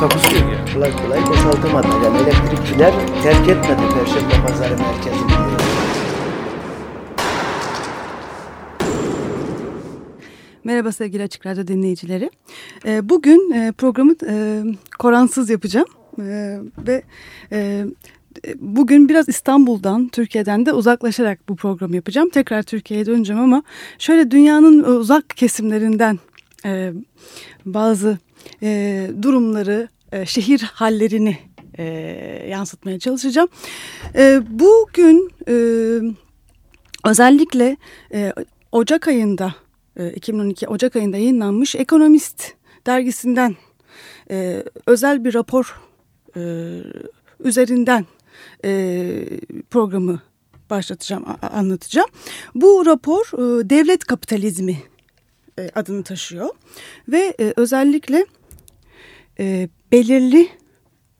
[0.00, 0.64] Takusuyor ya.
[0.74, 1.86] kolay kolay boşaltamadı.
[2.04, 5.32] Yani elektrikçiler terk etmedi Perşembe Pazarı merkezini.
[10.64, 12.30] Merhaba sevgili Açık Radyo dinleyicileri.
[12.86, 14.62] Ee, Bugün e, programı e,
[14.98, 15.86] Koransız yapacağım.
[16.18, 17.02] E, Ve
[17.52, 17.84] e,
[18.60, 22.28] bugün biraz İstanbul'dan, Türkiye'den de uzaklaşarak bu programı yapacağım.
[22.28, 23.62] Tekrar Türkiye'ye döneceğim ama
[23.98, 26.18] şöyle dünyanın uzak kesimlerinden
[27.66, 28.18] bazı
[28.62, 31.38] e, durumları, e, şehir hallerini
[31.78, 31.84] e,
[32.48, 33.48] yansıtmaya çalışacağım.
[34.14, 35.54] E, bugün e,
[37.04, 37.76] özellikle
[38.12, 38.32] e,
[38.72, 39.54] Ocak ayında,
[39.96, 42.52] e, 2012 Ocak ayında yayınlanmış Ekonomist
[42.86, 43.56] dergisinden
[44.30, 45.80] e, özel bir rapor
[46.36, 46.40] e,
[47.44, 48.06] üzerinden
[48.64, 49.24] e,
[49.70, 50.20] programı
[50.70, 52.08] başlatacağım, anlatacağım.
[52.54, 54.78] Bu rapor e, devlet kapitalizmi
[55.58, 56.48] e, adını taşıyor
[57.08, 58.26] ve e, özellikle
[59.40, 60.48] e, belirli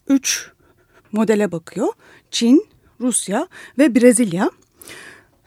[0.09, 0.51] üç
[1.13, 1.89] modele bakıyor.
[2.31, 2.67] Çin,
[3.01, 4.51] Rusya ve Brezilya.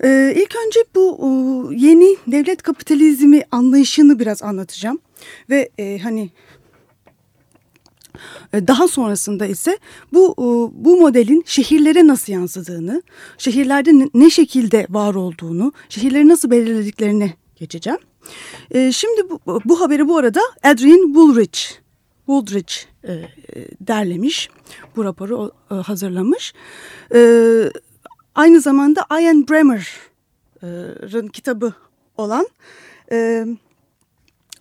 [0.04, 5.00] Ee, ilk önce bu yeni devlet kapitalizmi anlayışını biraz anlatacağım
[5.50, 5.70] ve
[6.04, 6.30] hani
[8.54, 9.78] daha sonrasında ise
[10.14, 10.36] bu
[10.76, 13.04] bu modelin şehirlere nasıl yansıdığını,
[13.38, 18.00] şehirlerde ne şekilde var olduğunu, şehirleri nasıl belirlediklerini geçeceğim.
[18.72, 21.60] E, Şimdi bu, bu haberi bu arada Adrian Woolrich,
[22.26, 22.74] Woolrich
[23.04, 23.28] e, e,
[23.82, 24.50] derlemiş,
[24.96, 26.54] bu raporu e, hazırlamış.
[27.16, 27.20] E,
[28.36, 31.74] Aynı zamanda Ian Bremmer'ın kitabı
[32.18, 32.48] olan
[33.12, 33.46] e,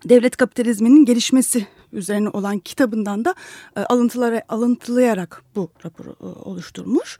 [0.05, 3.35] devlet kapitalizminin gelişmesi üzerine olan kitabından da
[3.77, 7.19] e, alıntılara, alıntılayarak bu raporu e, oluşturmuş.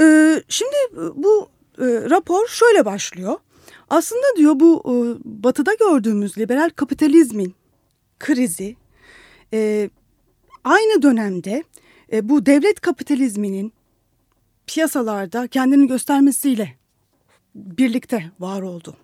[0.00, 0.04] E,
[0.48, 0.76] şimdi
[1.14, 1.48] bu
[1.78, 3.36] e, rapor şöyle başlıyor.
[3.90, 4.94] Aslında diyor bu e,
[5.24, 7.54] batıda gördüğümüz liberal kapitalizmin
[8.18, 8.76] krizi
[9.52, 9.90] e,
[10.64, 11.64] aynı dönemde
[12.12, 13.72] e, bu devlet kapitalizminin
[14.66, 16.76] piyasalarda kendini göstermesiyle
[17.54, 18.96] birlikte var oldu.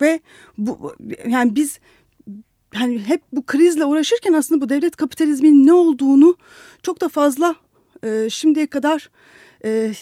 [0.00, 0.20] Ve
[0.58, 1.80] bu yani biz
[2.74, 6.36] yani hep bu krizle uğraşırken aslında bu devlet kapitalizminin ne olduğunu
[6.82, 7.54] çok da fazla
[8.04, 9.10] e, şimdiye kadar
[9.64, 9.92] e,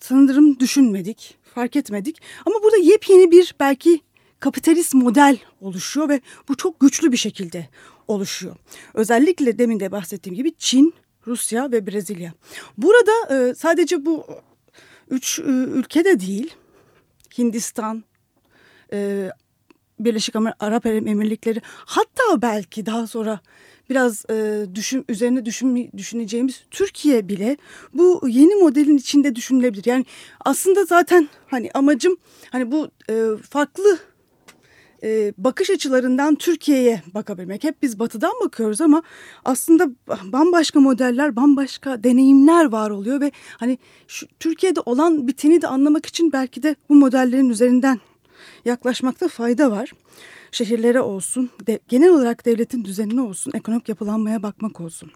[0.00, 2.22] sanırım düşünmedik, fark etmedik.
[2.46, 4.00] Ama burada yepyeni bir belki
[4.40, 7.68] kapitalist model oluşuyor ve bu çok güçlü bir şekilde
[8.08, 8.56] oluşuyor.
[8.94, 10.94] Özellikle demin de bahsettiğim gibi Çin,
[11.26, 12.32] Rusya ve Brezilya.
[12.78, 14.26] Burada e, sadece bu
[15.10, 16.54] üç e, ülkede değil,
[17.38, 18.04] Hindistan,
[18.92, 19.30] e,
[20.00, 23.40] Birleşik Arap Emirlikleri, hatta belki daha sonra
[23.90, 27.56] biraz e, düşün, üzerine düşün, düşüneceğimiz Türkiye bile
[27.94, 29.84] bu yeni modelin içinde düşünülebilir.
[29.86, 30.04] Yani
[30.44, 32.16] aslında zaten hani amacım
[32.50, 33.98] hani bu e, farklı
[35.02, 37.64] e, bakış açılarından Türkiye'ye bakabilmek.
[37.64, 39.02] Hep biz batıdan bakıyoruz ama
[39.44, 39.90] aslında
[40.32, 46.32] bambaşka modeller, bambaşka deneyimler var oluyor ve hani şu, Türkiye'de olan biteni de anlamak için
[46.32, 48.00] belki de bu modellerin üzerinden
[48.64, 49.92] yaklaşmakta fayda var.
[50.52, 55.12] Şehirlere olsun, de, genel olarak devletin düzenine olsun, ekonomik yapılanmaya bakmak olsun.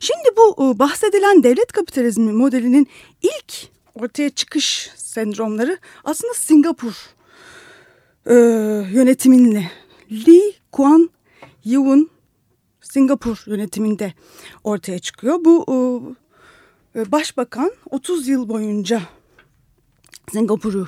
[0.00, 2.88] Şimdi bu e, bahsedilen devlet kapitalizmi modelinin
[3.22, 6.94] ilk ortaya çıkış sendromları aslında Singapur
[8.26, 8.34] e,
[8.92, 9.70] yönetiminle
[10.12, 11.10] Lee Kuan
[11.64, 12.10] Yew'un
[12.80, 14.14] Singapur yönetiminde
[14.64, 15.44] ortaya çıkıyor.
[15.44, 15.64] Bu
[16.96, 19.02] e, başbakan 30 yıl boyunca
[20.32, 20.86] Singapur'u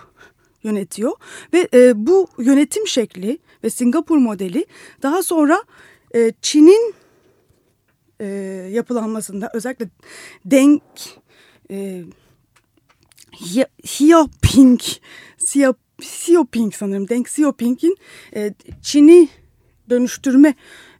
[0.62, 1.12] yönetiyor
[1.52, 4.66] ve e, bu yönetim şekli ve Singapur modeli
[5.02, 5.62] daha sonra
[6.14, 6.94] e, Çin'in
[8.20, 8.26] e,
[8.72, 9.88] yapılanmasında özellikle
[10.44, 10.80] Deng
[11.70, 12.04] e,
[13.32, 14.80] Xi- Xiaoping
[15.38, 17.96] Xia- Xiaoping sanırım Deng Xiaoping'in
[18.36, 19.28] e, Çin'i
[19.90, 20.54] dönüştürme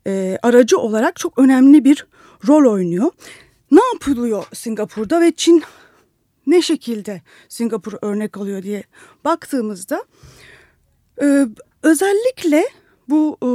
[0.06, 2.06] e, aracı olarak çok önemli bir
[2.48, 3.10] rol oynuyor.
[3.70, 5.62] Ne yapılıyor Singapur'da ve Çin
[6.46, 8.82] ne şekilde Singapur örnek alıyor diye
[9.24, 10.04] baktığımızda
[11.22, 11.46] e,
[11.82, 12.64] özellikle
[13.08, 13.48] bu e,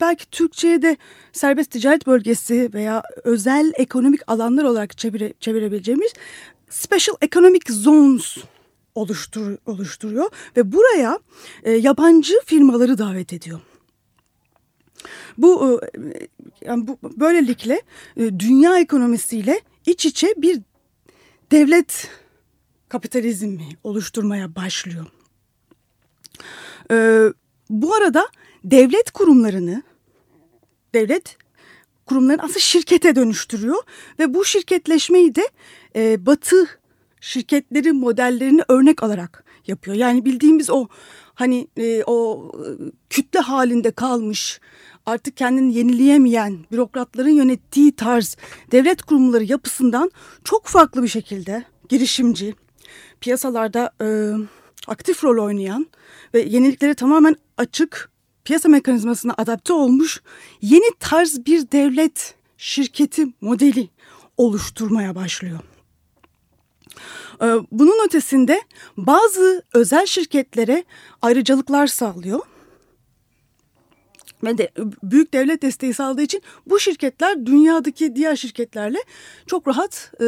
[0.00, 0.96] belki Türkçe'ye de
[1.32, 6.12] serbest ticaret bölgesi veya özel ekonomik alanlar olarak çevire, çevirebileceğimiz
[6.70, 8.36] Special Economic Zones
[8.94, 11.18] oluştur, oluşturuyor ve buraya
[11.62, 13.60] e, yabancı firmaları davet ediyor.
[15.38, 15.80] Bu
[16.64, 17.82] yani bu böylelikle
[18.16, 20.60] dünya ekonomisiyle iç içe bir
[21.50, 22.08] devlet
[22.94, 25.06] kapitalizmi oluşturmaya başlıyor.
[26.90, 27.24] Ee,
[27.70, 28.28] bu arada
[28.64, 29.82] devlet kurumlarını
[30.94, 31.36] devlet
[32.06, 33.82] kurumlarını aslında şirkete dönüştürüyor
[34.18, 35.48] ve bu şirketleşmeyi de
[35.96, 36.66] e, Batı
[37.20, 39.96] şirketleri modellerini örnek alarak yapıyor.
[39.96, 40.88] Yani bildiğimiz o
[41.34, 42.66] hani e, o e,
[43.10, 44.60] kütle halinde kalmış
[45.06, 48.36] artık kendini yenileyemeyen bürokratların yönettiği tarz
[48.72, 50.10] devlet kurumları yapısından
[50.44, 52.54] çok farklı bir şekilde girişimci,
[53.24, 54.06] piyasalarda e,
[54.86, 55.86] aktif rol oynayan
[56.34, 58.10] ve yeniliklere tamamen açık
[58.44, 60.22] piyasa mekanizmasına adapte olmuş
[60.62, 63.88] yeni tarz bir devlet şirketi modeli
[64.36, 65.58] oluşturmaya başlıyor.
[67.42, 68.60] E, bunun ötesinde
[68.96, 70.84] bazı özel şirketlere
[71.22, 72.40] ayrıcalıklar sağlıyor
[74.44, 74.70] ve de
[75.02, 78.98] büyük devlet desteği sağladığı için bu şirketler dünyadaki diğer şirketlerle
[79.46, 80.26] çok rahat e,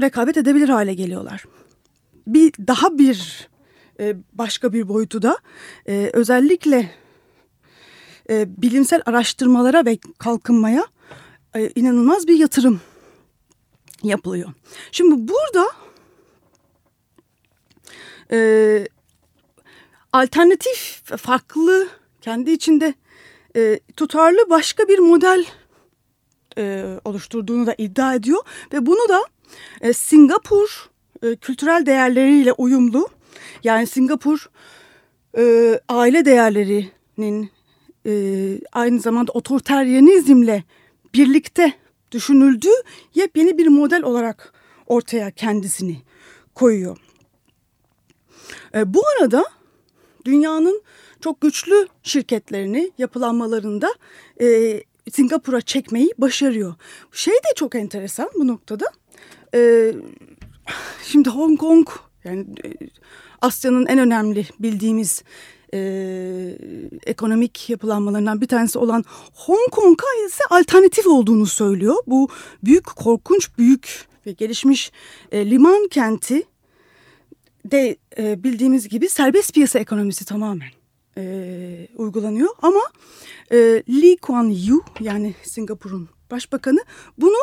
[0.00, 1.44] rekabet edebilir hale geliyorlar.
[2.26, 3.48] Bir daha bir
[4.00, 5.38] e, başka bir boyutu da
[5.88, 6.90] e, özellikle
[8.30, 10.86] e, bilimsel araştırmalara ve kalkınmaya
[11.74, 12.80] inanılmaz bir yatırım
[14.02, 14.52] yapılıyor.
[14.92, 15.66] Şimdi burada
[20.12, 21.88] alternatif, farklı,
[22.20, 22.94] kendi içinde
[23.96, 25.44] tutarlı başka bir model
[26.60, 28.42] e, oluşturduğunu da iddia ediyor.
[28.72, 29.20] Ve bunu da
[29.80, 30.90] e, Singapur
[31.22, 33.08] e, kültürel değerleriyle uyumlu.
[33.64, 34.50] Yani Singapur
[35.38, 37.50] e, aile değerlerinin
[38.06, 38.12] e,
[38.72, 40.64] aynı zamanda otoriteryenizmle
[41.14, 41.72] birlikte
[42.12, 42.74] düşünüldüğü
[43.14, 44.52] yepyeni bir model olarak
[44.86, 45.96] ortaya kendisini
[46.54, 46.96] koyuyor.
[48.74, 49.44] E, bu arada
[50.24, 50.82] dünyanın
[51.20, 53.94] çok güçlü şirketlerini yapılanmalarında
[54.40, 54.46] e,
[55.10, 56.74] Singapur'a çekmeyi başarıyor.
[57.12, 58.84] Şey de çok enteresan bu noktada.
[59.54, 59.92] E,
[61.04, 61.88] şimdi Hong Kong
[62.24, 62.68] yani e,
[63.40, 65.22] Asya'nın en önemli bildiğimiz
[65.74, 65.80] e,
[67.06, 69.04] ekonomik yapılanmalarından bir tanesi olan
[69.34, 71.96] Hong Kong'a ise alternatif olduğunu söylüyor.
[72.06, 72.28] Bu
[72.64, 74.92] büyük korkunç büyük ve gelişmiş
[75.32, 76.42] e, liman kenti
[77.64, 80.79] de e, bildiğimiz gibi serbest piyasa ekonomisi tamamen
[81.16, 82.48] e, uygulanıyor.
[82.62, 82.80] Ama
[83.52, 83.56] e,
[83.88, 86.84] Lee Kuan Yew yani Singapur'un başbakanı
[87.18, 87.38] bunu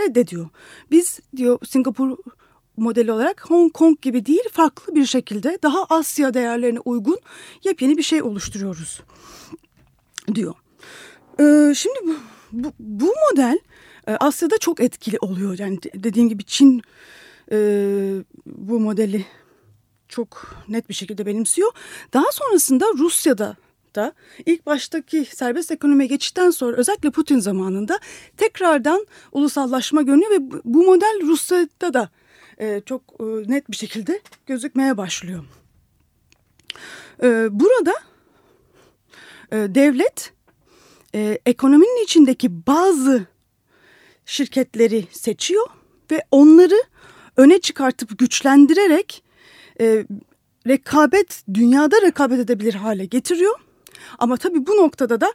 [0.00, 0.48] reddediyor.
[0.90, 2.16] Biz diyor Singapur
[2.76, 7.18] modeli olarak Hong Kong gibi değil farklı bir şekilde daha Asya değerlerine uygun
[7.64, 9.00] yepyeni bir şey oluşturuyoruz
[10.34, 10.54] diyor.
[11.40, 12.14] Ee, şimdi bu,
[12.52, 13.58] bu, bu model
[14.06, 15.58] e, Asya'da çok etkili oluyor.
[15.58, 16.82] Yani dediğim gibi Çin
[17.52, 17.58] e,
[18.46, 19.26] bu modeli
[20.10, 21.72] çok net bir şekilde benimsiyor.
[22.12, 23.56] Daha sonrasında Rusya'da
[23.94, 24.12] da
[24.46, 27.98] ilk baştaki serbest ekonomiye geçişten sonra özellikle Putin zamanında
[28.36, 32.10] tekrardan ulusallaşma görünüyor ve bu model Rusya'da da
[32.58, 35.44] e, çok e, net bir şekilde gözükmeye başlıyor.
[37.22, 37.94] E, burada
[39.52, 40.32] e, devlet
[41.14, 43.26] e, ekonominin içindeki bazı
[44.26, 45.66] şirketleri seçiyor
[46.10, 46.82] ve onları
[47.36, 49.22] öne çıkartıp güçlendirerek
[49.80, 50.06] e,
[50.66, 53.54] rekabet dünyada rekabet edebilir hale getiriyor.
[54.18, 55.32] Ama tabii bu noktada da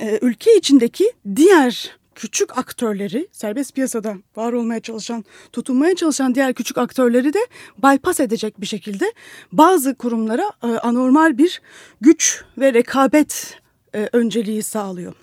[0.00, 6.78] e, ülke içindeki diğer küçük aktörleri serbest piyasada var olmaya çalışan, tutunmaya çalışan diğer küçük
[6.78, 7.38] aktörleri de
[7.78, 9.12] bypass edecek bir şekilde
[9.52, 11.62] bazı kurumlara e, anormal bir
[12.00, 13.60] güç ve rekabet
[13.94, 15.14] e, önceliği sağlıyor.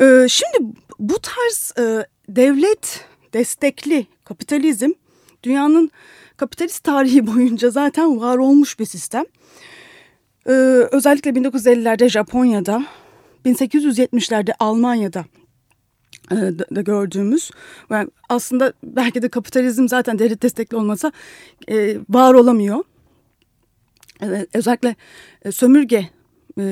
[0.00, 4.90] E, şimdi bu tarz e, devlet destekli kapitalizm
[5.42, 5.90] dünyanın
[6.36, 9.24] kapitalist tarihi boyunca zaten var olmuş bir sistem.
[10.46, 10.52] Ee,
[10.92, 12.84] özellikle 1950'lerde Japonya'da,
[13.44, 15.24] 1870'lerde Almanya'da
[16.30, 16.36] e,
[16.74, 17.50] da gördüğümüz
[17.90, 21.12] yani aslında belki de kapitalizm zaten devlet destekli olmasa
[21.70, 22.84] e, var olamıyor.
[24.22, 24.96] E, özellikle
[25.44, 26.08] e, sömürge
[26.58, 26.64] e,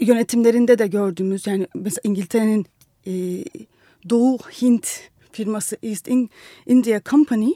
[0.00, 2.66] yönetimlerinde de gördüğümüz yani mesela İngiltere'nin
[3.06, 3.12] e,
[4.10, 6.08] Doğu Hint firması East
[6.66, 7.52] India Company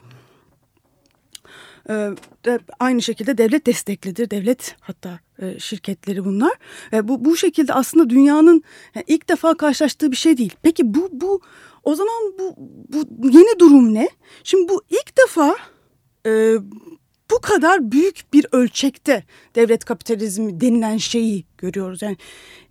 [2.45, 4.29] de aynı şekilde devlet desteklidir.
[4.29, 5.19] Devlet hatta
[5.57, 6.53] şirketleri bunlar.
[7.03, 8.63] Bu bu şekilde aslında dünyanın
[9.07, 10.53] ilk defa karşılaştığı bir şey değil.
[10.61, 11.41] Peki bu bu
[11.83, 12.55] o zaman bu
[13.09, 14.09] bu yeni durum ne?
[14.43, 15.55] Şimdi bu ilk defa
[17.31, 19.23] bu kadar büyük bir ölçekte
[19.55, 22.01] devlet kapitalizmi denilen şeyi görüyoruz.
[22.01, 22.17] Yani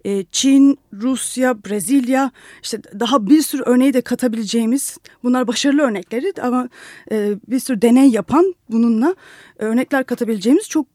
[0.04, 2.30] e, Çin, Rusya, Brezilya
[2.62, 6.68] işte daha bir sürü örneği de katabileceğimiz bunlar başarılı örnekleri ama
[7.10, 9.14] e, bir sürü deney yapan bununla
[9.58, 10.88] örnekler katabileceğimiz çok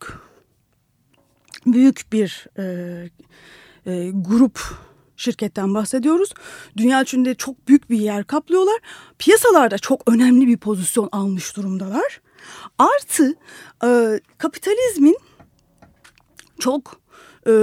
[1.65, 2.63] büyük bir e,
[3.85, 4.59] e, grup
[5.17, 6.33] şirketten bahsediyoruz.
[6.77, 8.79] Dünya içinde çok büyük bir yer kaplıyorlar.
[9.19, 12.21] Piyasalarda çok önemli bir pozisyon almış durumdalar.
[12.81, 13.35] Artı
[13.83, 15.17] e, kapitalizmin
[16.59, 17.01] çok
[17.47, 17.53] e,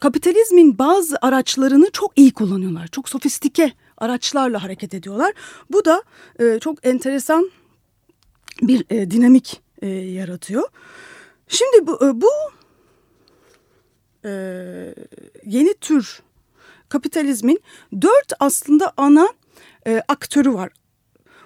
[0.00, 2.86] kapitalizmin bazı araçlarını çok iyi kullanıyorlar.
[2.86, 5.32] Çok sofistike araçlarla hareket ediyorlar.
[5.70, 6.02] Bu da
[6.40, 7.50] e, çok enteresan
[8.62, 10.68] bir e, dinamik e, yaratıyor.
[11.48, 12.30] Şimdi bu, e, bu
[14.24, 14.30] e,
[15.44, 16.22] yeni tür
[16.88, 17.60] kapitalizmin
[18.02, 19.28] dört aslında ana
[19.86, 20.72] e, aktörü var.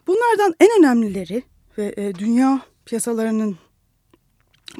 [0.07, 3.59] Bunlardan en önemlileri ve e, dünya piyasalarının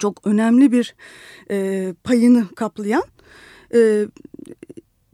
[0.01, 0.95] çok önemli bir
[1.51, 3.05] e, payını kaplayan
[3.75, 4.07] e,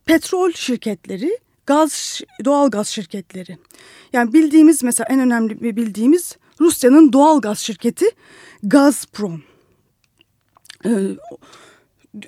[0.05, 3.59] petrol şirketleri, gaz doğal gaz şirketleri.
[4.13, 8.07] Yani bildiğimiz mesela en önemli bir bildiğimiz Rusya'nın doğal gaz şirketi
[8.63, 9.43] Gazprom.
[10.85, 10.91] E,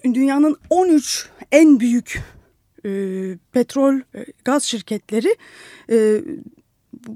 [0.05, 2.23] dünyanın 13 en büyük
[2.85, 2.91] e,
[3.53, 5.37] petrol e, gaz şirketleri
[5.91, 6.21] e,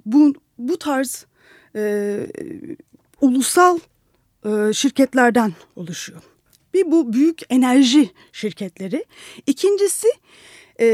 [0.06, 1.26] bu bu tarz
[1.76, 2.26] e,
[3.20, 3.78] ulusal
[4.44, 6.22] e, şirketlerden oluşuyor.
[6.74, 9.04] Bir bu büyük enerji şirketleri.
[9.46, 10.08] İkincisi
[10.80, 10.86] e,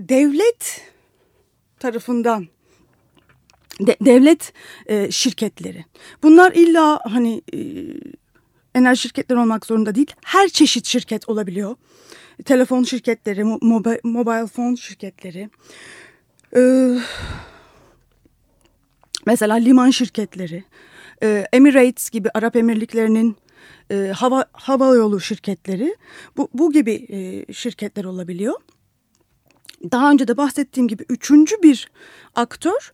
[0.00, 0.82] devlet
[1.78, 2.48] tarafından
[3.80, 4.52] de, devlet
[4.86, 5.84] e, şirketleri.
[6.22, 7.58] Bunlar illa hani e,
[8.74, 10.14] enerji şirketleri olmak zorunda değil.
[10.24, 11.76] Her çeşit şirket olabiliyor.
[12.44, 15.50] Telefon şirketleri, mobile, mobile phone şirketleri.
[16.56, 16.98] Ee,
[19.30, 20.64] mesela liman şirketleri.
[21.22, 23.36] E, Emirates gibi Arap Emirlikleri'nin
[23.90, 25.96] e, hava hava yolu şirketleri.
[26.36, 28.54] Bu, bu gibi e, şirketler olabiliyor.
[29.92, 31.90] Daha önce de bahsettiğim gibi üçüncü bir
[32.34, 32.92] aktör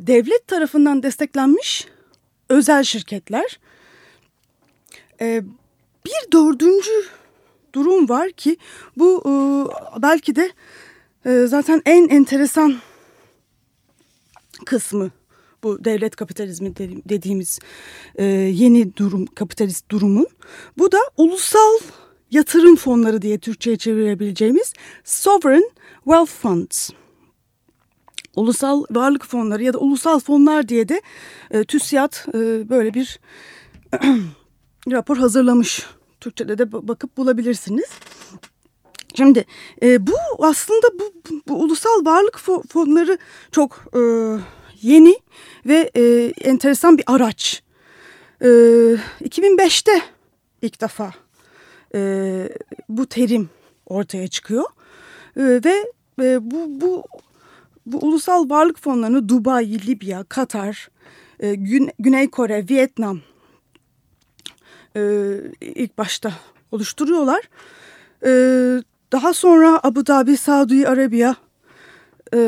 [0.00, 1.86] devlet tarafından desteklenmiş
[2.48, 3.60] özel şirketler.
[6.06, 6.90] Bir dördüncü
[7.72, 8.56] durum var ki
[8.96, 9.22] bu
[10.02, 10.50] belki de
[11.46, 12.76] zaten en enteresan
[14.66, 15.10] kısmı
[15.64, 16.76] bu devlet kapitalizmi
[17.08, 17.58] dediğimiz
[18.14, 20.26] e, yeni durum kapitalist durumun.
[20.78, 21.78] Bu da ulusal
[22.30, 24.72] yatırım fonları diye Türkçe'ye çevirebileceğimiz
[25.04, 25.70] sovereign
[26.04, 26.90] wealth funds.
[28.36, 31.02] Ulusal varlık fonları ya da ulusal fonlar diye de
[31.50, 33.20] e, TÜSİAD e, böyle bir
[34.90, 35.86] rapor hazırlamış.
[36.20, 37.90] Türkçe'de de bakıp bulabilirsiniz.
[39.14, 39.44] Şimdi
[39.82, 41.12] e, bu aslında bu,
[41.48, 43.18] bu, ulusal varlık fonları
[43.52, 44.00] çok e,
[44.86, 45.16] yeni
[45.66, 47.62] ve e, enteresan bir araç.
[48.40, 48.46] E,
[49.24, 50.00] 2005'te
[50.62, 51.12] ilk defa
[51.94, 52.48] e,
[52.88, 53.50] bu terim
[53.86, 54.64] ortaya çıkıyor
[55.36, 57.04] e, ve e, bu, bu
[57.86, 60.88] bu ulusal varlık fonlarını Dubai, Libya, Katar,
[61.40, 63.20] e, Gün, Güney Kore, Vietnam
[64.96, 66.32] e, ilk başta
[66.72, 67.48] oluşturuyorlar.
[68.24, 68.30] E,
[69.12, 71.36] daha sonra Abu Dhabi, Saudi Arabiya,
[72.34, 72.38] e,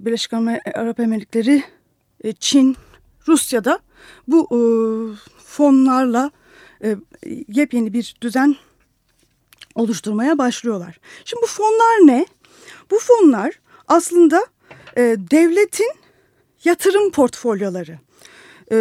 [0.00, 0.32] Birleşik
[0.74, 1.62] Arap Emirlikleri,
[2.32, 2.76] Çin,
[3.28, 3.78] Rusya'da
[4.28, 4.58] bu e,
[5.44, 6.30] fonlarla
[6.84, 6.96] e,
[7.48, 8.56] yepyeni bir düzen
[9.74, 11.00] oluşturmaya başlıyorlar.
[11.24, 12.26] Şimdi bu fonlar ne?
[12.90, 14.46] Bu fonlar aslında
[14.96, 15.92] e, devletin
[16.64, 17.98] yatırım portfolyoları
[18.72, 18.76] e,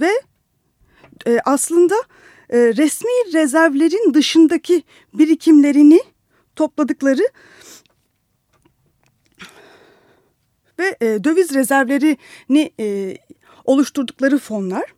[0.00, 0.10] ve
[1.26, 1.94] e, aslında
[2.50, 4.82] e, resmi rezervlerin dışındaki
[5.14, 6.00] birikimlerini
[6.56, 7.28] topladıkları
[10.78, 13.16] ve e, döviz rezervlerini e,
[13.64, 14.94] oluşturdukları fonlar.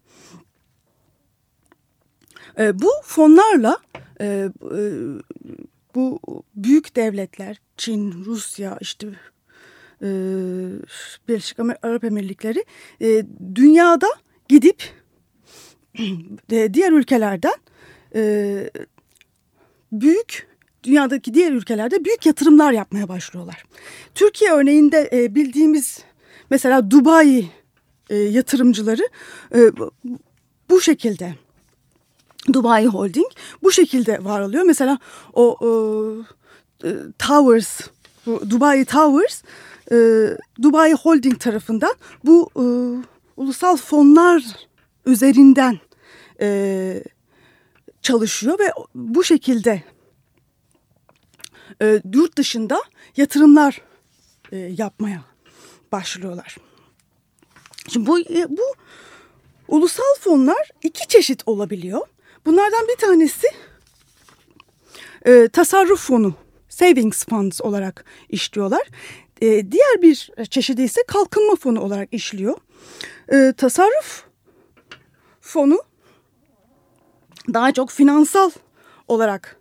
[2.59, 3.79] E, bu fonlarla
[4.21, 4.49] e, e,
[5.95, 6.21] bu
[6.55, 9.07] büyük devletler Çin, Rusya, işte
[10.03, 10.09] e,
[11.29, 12.65] Birleşik Arap Emirlikleri
[13.03, 14.09] e, dünyada
[14.49, 14.83] gidip
[16.53, 17.57] e, diğer ülkelerden
[18.15, 18.71] e,
[19.93, 20.50] büyük
[20.85, 23.65] dünyadaki diğer ülkelerde büyük yatırımlar yapmaya başlıyorlar.
[24.15, 25.99] Türkiye örneğinde e, bildiğimiz
[26.51, 27.49] mesela Dubai
[28.11, 29.03] e, yatırımcıları
[29.55, 29.59] e,
[30.71, 31.35] bu şekilde
[32.53, 33.31] Dubai Holding
[33.63, 34.65] bu şekilde var oluyor.
[34.65, 34.99] Mesela
[35.33, 37.81] o e, e, Towers,
[38.27, 39.43] Dubai Towers
[39.93, 39.97] e,
[40.63, 41.95] Dubai Holding tarafından
[42.25, 42.65] bu e,
[43.37, 44.43] ulusal fonlar
[45.07, 45.79] üzerinden
[46.41, 47.03] e,
[48.03, 49.83] çalışıyor ve bu şekilde
[51.83, 52.83] e, yurt dışında
[53.17, 53.83] yatırımlar
[54.53, 55.23] e, yapmaya
[55.93, 56.57] başlıyorlar.
[57.89, 58.75] Şimdi bu e, bu
[59.69, 62.01] ulusal fonlar iki çeşit olabiliyor.
[62.47, 63.47] Bunlardan bir tanesi
[65.27, 66.35] e, tasarruf fonu,
[66.69, 68.83] savings funds olarak işliyorlar.
[69.41, 72.59] E, diğer bir çeşidi ise kalkınma fonu olarak işliyor.
[73.33, 74.25] E, tasarruf
[75.41, 75.83] fonu
[77.55, 78.51] daha çok finansal
[79.09, 79.60] olarak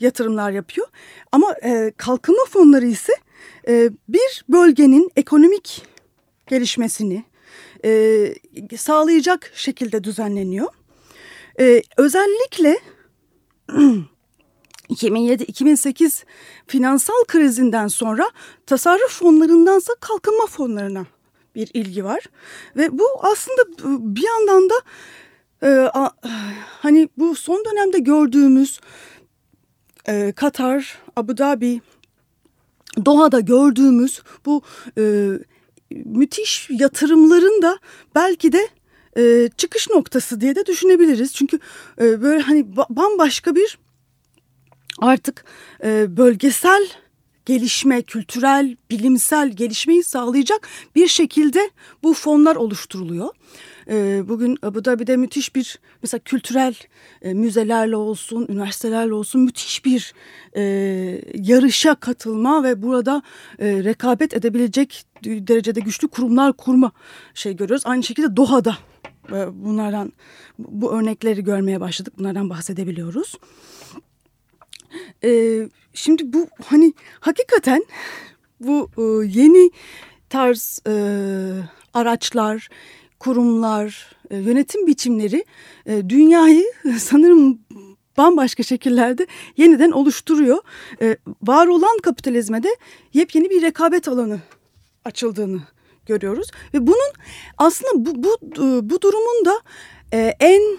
[0.00, 0.86] yatırımlar yapıyor.
[1.32, 3.12] Ama e, kalkınma fonları ise
[3.68, 5.82] e, bir bölgenin ekonomik
[6.46, 7.24] gelişmesini
[7.84, 8.34] e,
[8.76, 10.68] sağlayacak şekilde düzenleniyor.
[11.60, 12.78] E, özellikle
[14.90, 16.24] 2007-2008
[16.66, 18.30] finansal krizinden sonra
[18.66, 21.06] tasarruf fonlarındansa kalkınma fonlarına
[21.54, 22.24] bir ilgi var.
[22.76, 23.62] Ve bu aslında
[24.14, 24.74] bir yandan da
[25.62, 26.10] e, a,
[26.80, 28.80] hani bu son dönemde gördüğümüz
[30.08, 31.80] e, Katar, Abu Dhabi,
[33.06, 34.62] Doha'da gördüğümüz bu
[34.98, 35.32] e,
[35.90, 37.78] müthiş yatırımların da
[38.14, 38.68] belki de
[39.18, 41.34] e, çıkış noktası diye de düşünebiliriz.
[41.34, 41.58] Çünkü
[42.00, 43.78] e, böyle hani bambaşka bir
[44.98, 45.44] artık
[45.84, 46.88] e, bölgesel
[47.46, 51.70] gelişme, kültürel, bilimsel gelişmeyi sağlayacak bir şekilde
[52.02, 53.28] bu fonlar oluşturuluyor.
[53.90, 56.74] E, bugün Abu Dhabi'de müthiş bir mesela kültürel
[57.22, 60.14] e, müzelerle olsun, üniversitelerle olsun müthiş bir
[60.56, 60.62] e,
[61.34, 63.22] yarışa katılma ve burada
[63.58, 66.92] e, rekabet edebilecek derecede güçlü kurumlar kurma
[67.34, 67.86] şey görüyoruz.
[67.86, 68.76] Aynı şekilde Doha'da
[69.52, 70.12] bunlardan
[70.58, 72.14] bu örnekleri görmeye başladık.
[72.18, 73.34] Bunlardan bahsedebiliyoruz.
[75.94, 77.84] Şimdi bu hani hakikaten
[78.60, 78.90] bu
[79.24, 79.70] yeni
[80.28, 80.80] tarz
[81.94, 82.68] araçlar,
[83.18, 85.44] kurumlar, e, yönetim biçimleri
[85.86, 86.64] e, dünyayı
[86.98, 87.58] sanırım
[88.16, 90.58] bambaşka şekillerde yeniden oluşturuyor.
[91.02, 92.68] E, var olan kapitalizme de
[93.12, 94.40] yepyeni bir rekabet alanı
[95.04, 95.60] açıldığını
[96.06, 97.12] görüyoruz ve bunun
[97.58, 98.38] aslında bu bu
[98.90, 99.62] bu durumun da
[100.40, 100.78] en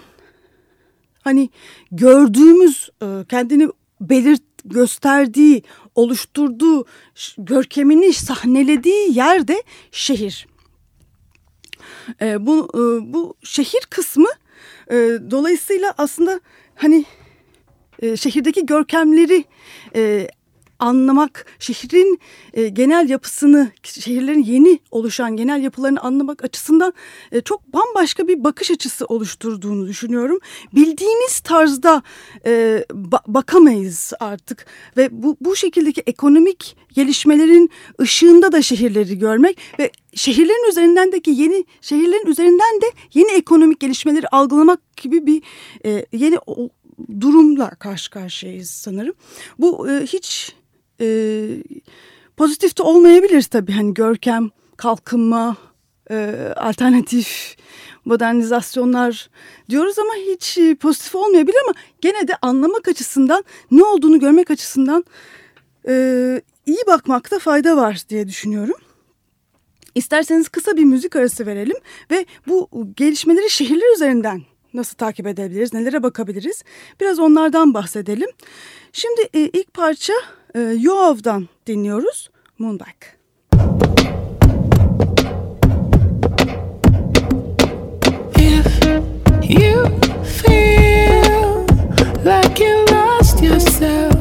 [1.20, 1.50] hani
[1.92, 2.90] gördüğümüz
[3.28, 3.68] kendini
[4.00, 5.62] belirt gösterdiği,
[5.94, 6.84] oluşturduğu,
[7.38, 9.62] görkemini sahnelediği yerde
[9.92, 10.46] şehir.
[12.20, 14.28] E, bu e, bu şehir kısmı
[14.90, 14.94] e,
[15.30, 16.40] dolayısıyla aslında
[16.74, 17.04] hani
[18.02, 19.44] e, şehirdeki görkemleri
[19.94, 20.28] e,
[20.78, 22.20] anlamak, şehrin
[22.54, 26.92] e, genel yapısını, şehirlerin yeni oluşan genel yapılarını anlamak açısından
[27.32, 30.38] e, çok bambaşka bir bakış açısı oluşturduğunu düşünüyorum.
[30.74, 32.02] Bildiğimiz tarzda
[32.46, 39.90] e, ba bakamayız artık ve bu, bu şekildeki ekonomik gelişmelerin ışığında da şehirleri görmek ve
[40.14, 45.42] şehirlerin üzerindendeki yeni şehirlerin üzerinden de yeni ekonomik gelişmeleri algılamak gibi bir
[45.84, 46.38] e, yeni
[47.20, 49.14] durumla karşı karşıyayız sanırım.
[49.58, 50.54] Bu e, hiç
[51.00, 51.48] e,
[52.36, 53.72] pozitif de olmayabilir tabii.
[53.72, 55.56] Hani görkem, kalkınma,
[56.10, 57.56] e, alternatif
[58.04, 59.30] modernizasyonlar
[59.70, 65.04] diyoruz ama hiç e, pozitif olmayabilir ama gene de anlamak açısından ne olduğunu görmek açısından
[65.88, 68.76] e, iyi bakmakta fayda var diye düşünüyorum.
[69.94, 71.76] İsterseniz kısa bir müzik arası verelim
[72.10, 74.42] ve bu gelişmeleri şehirler üzerinden
[74.74, 76.64] nasıl takip edebiliriz, nelere bakabiliriz
[77.00, 78.28] biraz onlardan bahsedelim.
[78.92, 80.12] Şimdi e, ilk parça
[80.56, 83.16] e, Yoav'dan dinliyoruz Moonback.
[88.38, 88.84] If
[89.60, 89.86] you
[90.24, 91.66] feel
[92.24, 94.15] like you lost yourself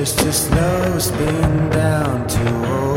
[0.00, 2.89] just slow spin down to old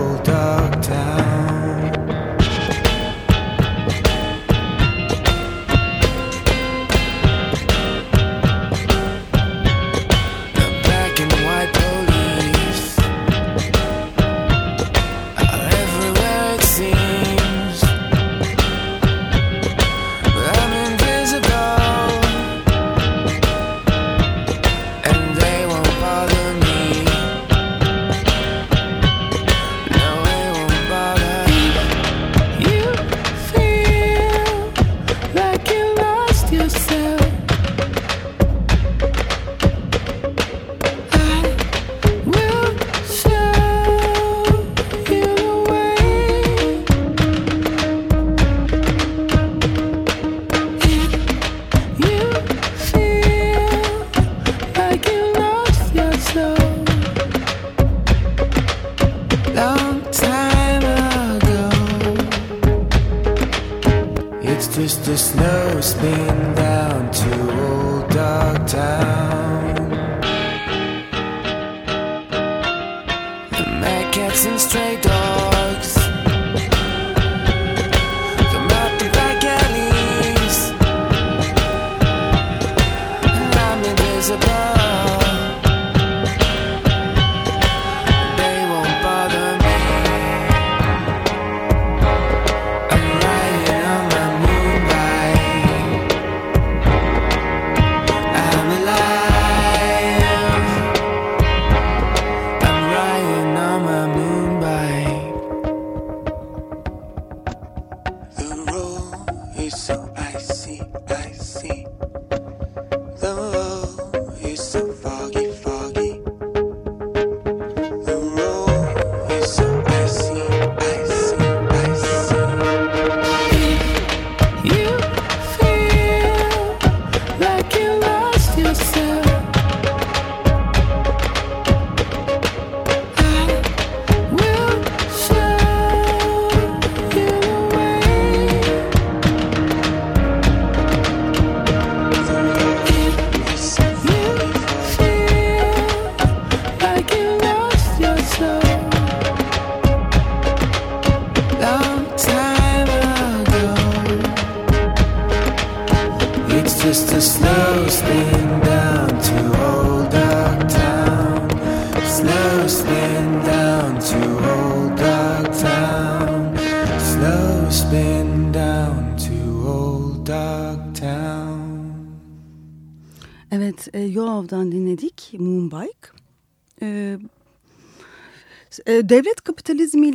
[110.35, 112.02] I see, I see.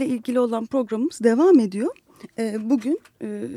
[0.08, 1.96] İlgili olan programımız devam ediyor.
[2.38, 3.48] E, bugün e,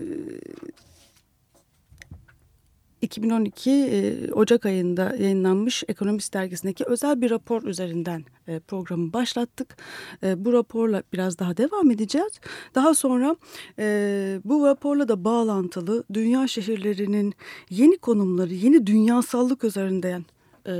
[3.01, 9.77] 2012 e, Ocak ayında yayınlanmış Ekonomist dergisindeki özel bir rapor üzerinden e, programı başlattık.
[10.23, 12.39] E, bu raporla biraz daha devam edeceğiz.
[12.75, 13.35] Daha sonra
[13.79, 17.33] e, bu raporla da bağlantılı dünya şehirlerinin
[17.69, 20.25] yeni konumları, yeni dünyasallık üzerinden
[20.67, 20.73] e,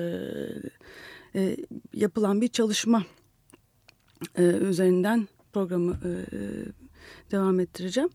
[1.36, 1.58] e,
[1.94, 3.04] yapılan bir çalışma
[4.36, 5.98] e, üzerinden programı
[7.32, 8.10] devam ettireceğim.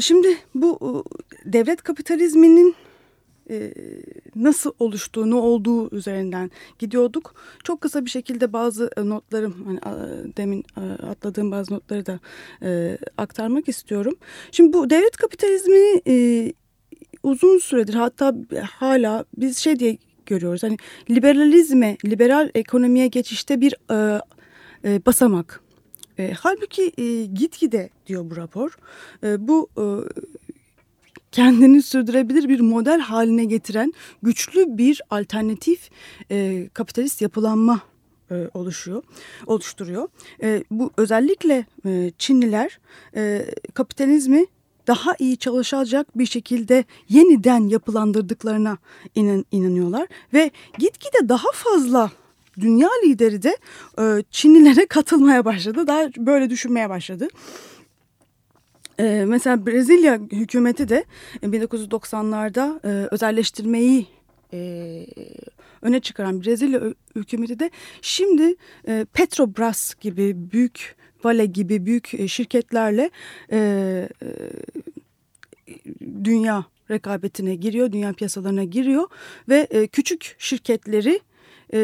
[0.00, 1.04] Şimdi bu
[1.44, 2.74] devlet kapitalizminin
[4.36, 7.34] nasıl oluştuğu, ne olduğu üzerinden gidiyorduk.
[7.64, 9.80] Çok kısa bir şekilde bazı notlarım, hani
[10.36, 10.64] demin
[11.10, 12.20] atladığım bazı notları da
[13.16, 14.14] aktarmak istiyorum.
[14.52, 16.54] Şimdi bu devlet kapitalizmini
[17.22, 18.34] uzun süredir hatta
[18.70, 20.62] hala biz şey diye görüyoruz.
[20.62, 20.76] Hani
[21.10, 23.74] liberalizme, liberal ekonomiye geçişte bir
[25.06, 25.61] basamak.
[26.22, 28.78] E, halbuki e, gitgide diyor bu rapor.
[29.24, 29.84] E, bu e,
[31.32, 35.90] kendini sürdürebilir bir model haline getiren güçlü bir alternatif
[36.30, 37.80] e, kapitalist yapılanma
[38.30, 39.02] e, oluşuyor,
[39.46, 40.08] oluşturuyor.
[40.42, 42.80] E, bu özellikle e, Çinliler
[43.16, 44.46] e, kapitalizmi
[44.86, 48.78] daha iyi çalışacak bir şekilde yeniden yapılandırdıklarına
[49.14, 52.10] inan, inanıyorlar ve gitgide daha fazla
[52.60, 53.56] dünya lideri de
[53.98, 55.86] e, Çinlilere katılmaya başladı.
[55.86, 57.28] Daha böyle düşünmeye başladı.
[59.00, 61.04] Ee, mesela Brezilya hükümeti de
[61.42, 64.06] 1990'larda e, özelleştirmeyi
[64.52, 65.06] e,
[65.82, 66.80] öne çıkaran Brezilya
[67.16, 67.70] hükümeti de
[68.02, 68.54] şimdi
[68.88, 73.10] e, Petrobras gibi büyük Vale gibi büyük e, şirketlerle
[73.52, 73.58] e,
[74.22, 74.28] e,
[76.24, 79.08] dünya rekabetine giriyor, dünya piyasalarına giriyor
[79.48, 81.20] ve e, küçük şirketleri
[81.74, 81.80] e,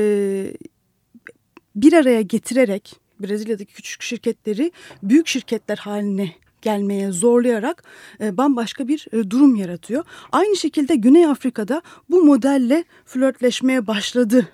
[1.77, 4.73] bir araya getirerek Brezilya'daki küçük şirketleri
[5.03, 7.85] büyük şirketler haline gelmeye zorlayarak
[8.21, 10.05] e, bambaşka bir e, durum yaratıyor.
[10.33, 14.49] Aynı şekilde Güney Afrika'da bu modelle flörtleşmeye başladı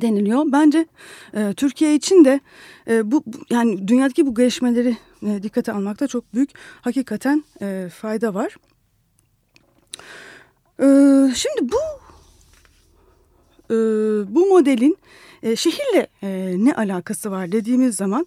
[0.00, 0.44] deniliyor.
[0.46, 0.86] Bence
[1.34, 2.40] e, Türkiye için de
[2.88, 8.56] e, bu, yani dünyadaki bu gelişmeleri e, dikkate almakta çok büyük hakikaten e, fayda var.
[10.80, 10.86] E,
[11.34, 12.03] şimdi bu
[13.70, 13.74] e,
[14.34, 14.98] bu modelin
[15.42, 18.26] e, şehirle e, ne alakası var dediğimiz zaman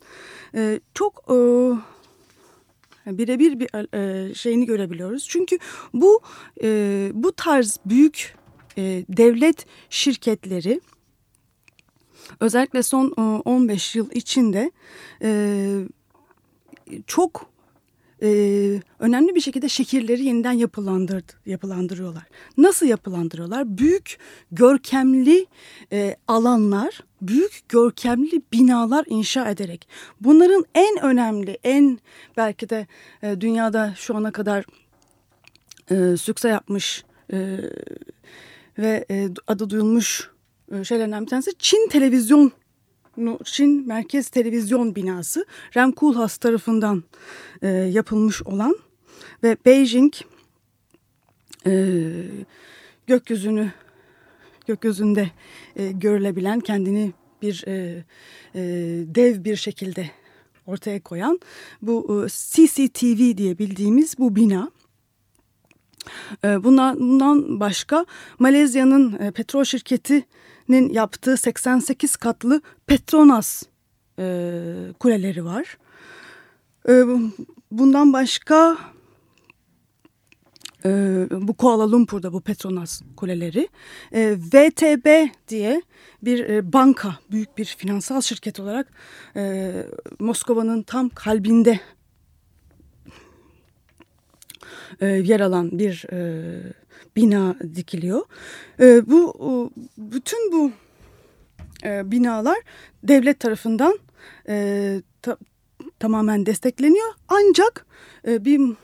[0.56, 1.36] e, çok e,
[3.17, 5.28] birebir bir e, şeyini görebiliyoruz.
[5.30, 5.58] Çünkü
[5.93, 6.21] bu
[6.63, 8.36] e, bu tarz büyük
[8.78, 10.82] e, devlet şirketleri
[12.39, 14.71] özellikle son e, 15 yıl içinde
[15.21, 15.80] e,
[17.08, 17.57] çok
[18.23, 18.30] e,
[18.99, 22.23] önemli bir şekilde şehirleri yeniden yapılandırdı, yapılandırıyorlar.
[22.58, 23.77] Nasıl yapılandırıyorlar?
[23.77, 24.17] Büyük
[24.51, 25.45] görkemli
[25.91, 29.88] e, alanlar, büyük görkemli binalar inşa ederek.
[30.21, 31.99] Bunların en önemli, en
[32.38, 32.88] belki de
[33.23, 34.65] e, dünyada şu ana kadar
[35.91, 37.03] e, sükse yapmış
[37.34, 37.58] e,
[38.77, 40.30] ve e, adı duyulmuş
[40.71, 42.51] e, şeylerden bir tanesi Çin televizyon
[43.43, 47.03] Çin Merkez Televizyon Binası Rem Koolhaas tarafından
[47.62, 48.77] e, yapılmış olan
[49.43, 50.13] ve Beijing
[51.65, 52.01] e,
[53.08, 53.71] gökyüzünü
[54.67, 55.32] gökyüzünde
[55.75, 58.03] e, görülebilen kendini bir e,
[58.56, 58.62] e,
[59.15, 60.10] dev bir şekilde
[60.65, 61.39] ortaya koyan
[61.82, 64.71] bu e, CCTV diye bildiğimiz bu bina.
[66.43, 68.06] E, bundan, bundan başka
[68.39, 69.63] Malezya'nın e, petrol
[70.67, 73.63] şirketinin yaptığı 88 katlı Petronas
[74.19, 74.23] e,
[74.99, 75.77] kuleleri var.
[76.89, 77.03] E,
[77.71, 78.77] bundan başka
[80.86, 80.89] e,
[81.32, 83.69] bu Kuala Lumpur'da bu Petronas kuleleri.
[84.13, 85.82] E, VTB diye
[86.21, 88.88] bir e, banka, büyük bir finansal şirket olarak
[89.36, 89.73] e,
[90.19, 91.80] Moskova'nın tam kalbinde
[95.01, 96.43] e, yer alan bir e,
[97.15, 98.21] bina dikiliyor.
[98.79, 100.71] E, bu bütün bu
[101.83, 102.57] binalar
[103.03, 103.99] devlet tarafından
[105.21, 105.38] ta,
[105.99, 107.13] tamamen destekleniyor.
[107.27, 107.86] Ancak
[108.25, 108.75] bir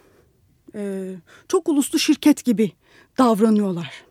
[1.47, 2.71] çok uluslu şirket gibi
[3.17, 4.03] davranıyorlar.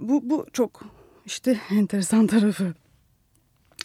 [0.00, 0.82] Bu, bu çok
[1.26, 2.74] işte enteresan tarafı.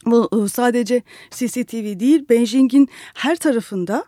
[0.06, 4.06] Bu sadece CCTV değil, Beijing'in her tarafında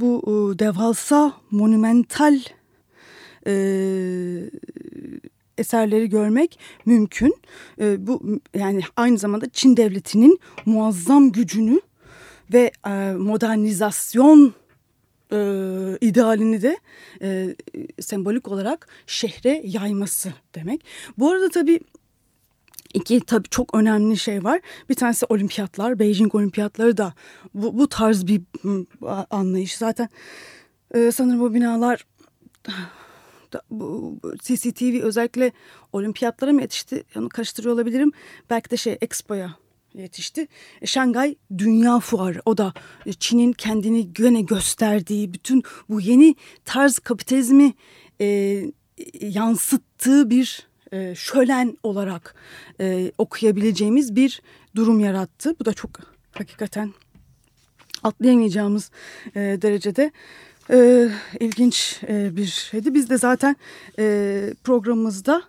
[0.00, 2.40] bu e, devasa, monumental
[3.46, 3.54] e,
[5.58, 7.34] eserleri görmek mümkün.
[7.80, 11.80] E, bu yani aynı zamanda Çin devletinin muazzam gücünü
[12.52, 14.54] ve e, modernizasyon
[15.32, 15.38] e,
[16.00, 16.78] idealini de
[17.22, 17.56] e,
[18.00, 20.84] sembolik olarak şehre yayması demek.
[21.18, 21.80] Bu arada tabii
[22.94, 24.60] iki tabii çok önemli şey var.
[24.88, 27.14] Bir tanesi olimpiyatlar, Beijing olimpiyatları da
[27.54, 28.42] bu, bu tarz bir
[29.30, 29.76] anlayış.
[29.76, 30.08] Zaten
[30.94, 32.06] e, sanırım bu binalar
[33.70, 35.52] bu, CCTV özellikle
[35.92, 37.04] olimpiyatlara mı yetişti?
[37.16, 38.12] Onu karıştırıyor olabilirim.
[38.50, 39.56] Belki de şey Expo'ya
[39.94, 40.48] yetişti.
[40.82, 42.72] E, Şangay Dünya Fuarı o da
[43.06, 47.74] e, Çin'in kendini gene gösterdiği bütün bu yeni tarz kapitalizmi
[48.20, 48.60] e,
[49.20, 52.34] yansıttığı bir e, şölen olarak
[52.80, 54.42] e, okuyabileceğimiz bir
[54.76, 55.56] durum yarattı.
[55.60, 55.90] Bu da çok
[56.32, 56.92] hakikaten
[58.02, 58.90] atlayamayacağımız
[59.26, 60.10] e, derecede
[61.40, 62.94] ilginç bir şeydi.
[62.94, 63.56] Biz de zaten
[64.64, 65.42] programımızda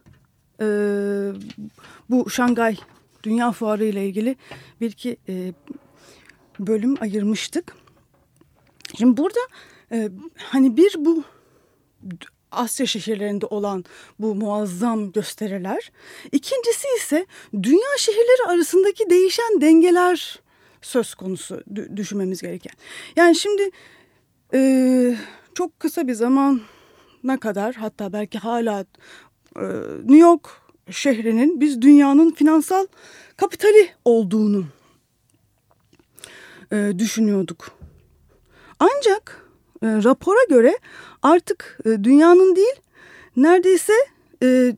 [2.09, 2.77] bu Şangay
[3.23, 4.35] Dünya Fuarı ile ilgili
[4.81, 5.17] bir iki
[6.59, 7.75] bölüm ayırmıştık.
[8.97, 9.39] Şimdi burada
[10.37, 11.23] hani bir bu
[12.51, 13.85] Asya şehirlerinde olan
[14.19, 15.91] bu muazzam gösteriler.
[16.31, 17.25] İkincisi ise
[17.63, 20.39] dünya şehirleri arasındaki değişen dengeler
[20.81, 21.63] söz konusu
[21.95, 22.73] düşünmemiz gereken.
[23.15, 23.69] Yani şimdi
[24.53, 25.17] e,
[25.55, 28.85] çok kısa bir zamana kadar hatta belki hala
[29.55, 29.63] e,
[29.97, 30.49] New York
[30.91, 32.87] şehrinin biz dünyanın finansal
[33.37, 34.65] kapitali olduğunu
[36.71, 37.71] e, düşünüyorduk.
[38.79, 39.46] Ancak
[39.83, 40.77] e, rapora göre
[41.21, 42.75] artık e, dünyanın değil
[43.35, 43.93] neredeyse
[44.43, 44.75] e,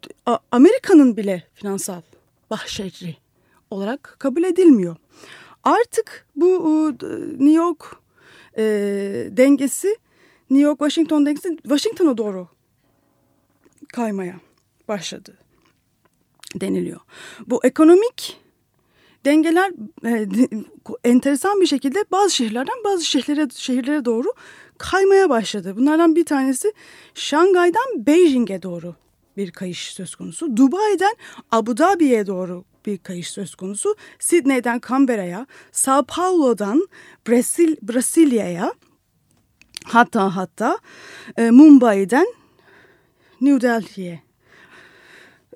[0.52, 2.02] Amerika'nın bile finansal
[2.50, 3.18] bahşehri
[3.72, 4.96] olarak kabul edilmiyor.
[5.64, 6.48] Artık bu
[7.04, 7.96] e, New York
[8.58, 8.64] e,
[9.32, 9.98] dengesi
[10.50, 12.48] New York-Washington dengesi Washington'a doğru
[13.94, 14.40] kaymaya
[14.88, 15.38] başladı
[16.56, 17.00] deniliyor.
[17.48, 18.40] Bu ekonomik
[19.26, 19.72] dengeler
[20.06, 20.28] e,
[21.04, 24.34] enteresan bir şekilde bazı şehirlerden bazı şehirlere, şehirlere doğru
[24.78, 25.74] kaymaya başladı.
[25.78, 26.74] Bunlardan bir tanesi
[27.14, 28.96] Şangay'dan Beijing'e doğru
[29.38, 30.58] bir kayış söz konusu.
[30.58, 31.16] Dubai'den
[31.52, 33.96] Abu Dhabi'ye doğru bir kayış söz konusu.
[34.20, 36.88] Sydney'den Canberra'ya, Sao Paulo'dan
[37.28, 38.74] Brasil, Brasilya'ya
[39.84, 40.78] hatta hatta
[41.38, 42.28] e, Mumbai'den
[43.42, 44.22] New Delhi'ye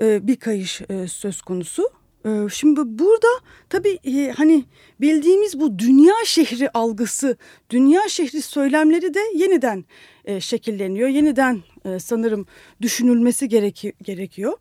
[0.02, 1.90] e, bir kayış e, söz konusu.
[2.26, 3.28] E, şimdi burada
[3.70, 4.66] tabii e, hani
[5.02, 7.38] bildiğimiz bu dünya şehri algısı,
[7.70, 9.86] dünya şehri söylemleri de yeniden
[10.26, 11.10] e, şekilleniyor.
[11.10, 12.46] Yeniden e, sanırım
[12.82, 14.58] düşünülmesi gereki, gerekiyor.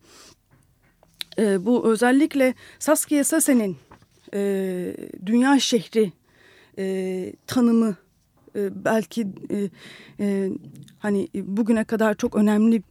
[1.38, 3.77] Bu özellikle Saskia Sasen'in
[5.27, 6.12] dünya şehri
[7.46, 7.96] tanımı
[8.57, 9.69] e, belki e,
[10.21, 10.51] e,
[10.99, 12.83] hani bugüne kadar çok önemli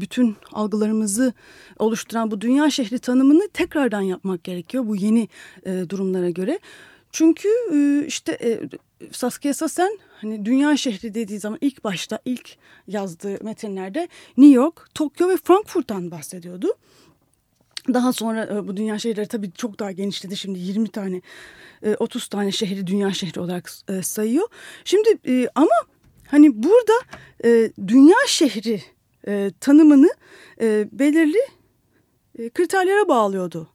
[0.00, 1.32] bütün algılarımızı
[1.78, 5.28] oluşturan bu dünya şehri tanımını tekrardan yapmak gerekiyor bu yeni
[5.66, 6.58] durumlara göre.
[7.12, 7.48] Çünkü
[8.06, 8.60] işte e,
[9.12, 15.28] Saskia Sassen hani dünya şehri dediği zaman ilk başta ilk yazdığı metinlerde New York, Tokyo
[15.28, 16.74] ve Frankfurt'tan bahsediyordu.
[17.88, 20.36] Daha sonra e, bu dünya şehirleri tabii çok daha genişledi.
[20.36, 21.22] Şimdi 20 tane,
[21.98, 24.48] 30 e, tane şehri dünya şehri olarak e, sayıyor.
[24.84, 25.18] Şimdi
[25.54, 25.74] ama
[26.26, 26.92] hani burada
[27.86, 28.82] dünya şehri
[29.60, 30.08] tanımını
[30.92, 31.40] belirli
[32.54, 33.68] kriterlere bağlıyordu.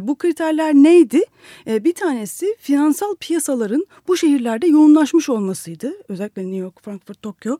[0.00, 1.20] Bu kriterler neydi?
[1.66, 5.92] Bir tanesi finansal piyasaların bu şehirlerde yoğunlaşmış olmasıydı.
[6.08, 7.58] Özellikle New York, Frankfurt, Tokyo,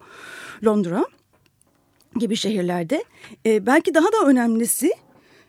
[0.64, 1.04] Londra
[2.16, 3.04] gibi şehirlerde.
[3.46, 4.92] Belki daha da önemlisi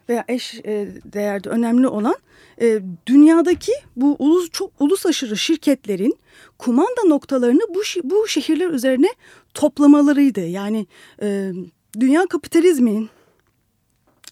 [0.09, 2.15] veya eş e, değerde önemli olan
[2.61, 6.17] e, dünyadaki bu ulus çok ulus aşırı şirketlerin
[6.57, 9.09] kumanda noktalarını bu bu şehirler üzerine
[9.53, 10.41] toplamalarıydı.
[10.41, 10.87] Yani
[11.21, 11.51] e,
[11.99, 13.09] dünya kapitalizminin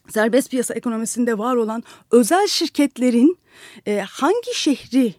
[0.10, 3.38] serbest piyasa ekonomisinde var olan özel şirketlerin
[4.08, 5.14] hangi şehri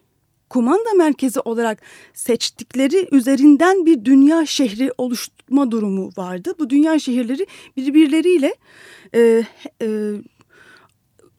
[0.53, 1.81] kumanda merkezi olarak
[2.13, 6.53] seçtikleri üzerinden bir dünya şehri oluşturma durumu vardı.
[6.59, 8.55] Bu dünya şehirleri birbirleriyle
[9.15, 9.43] e,
[9.81, 10.11] e,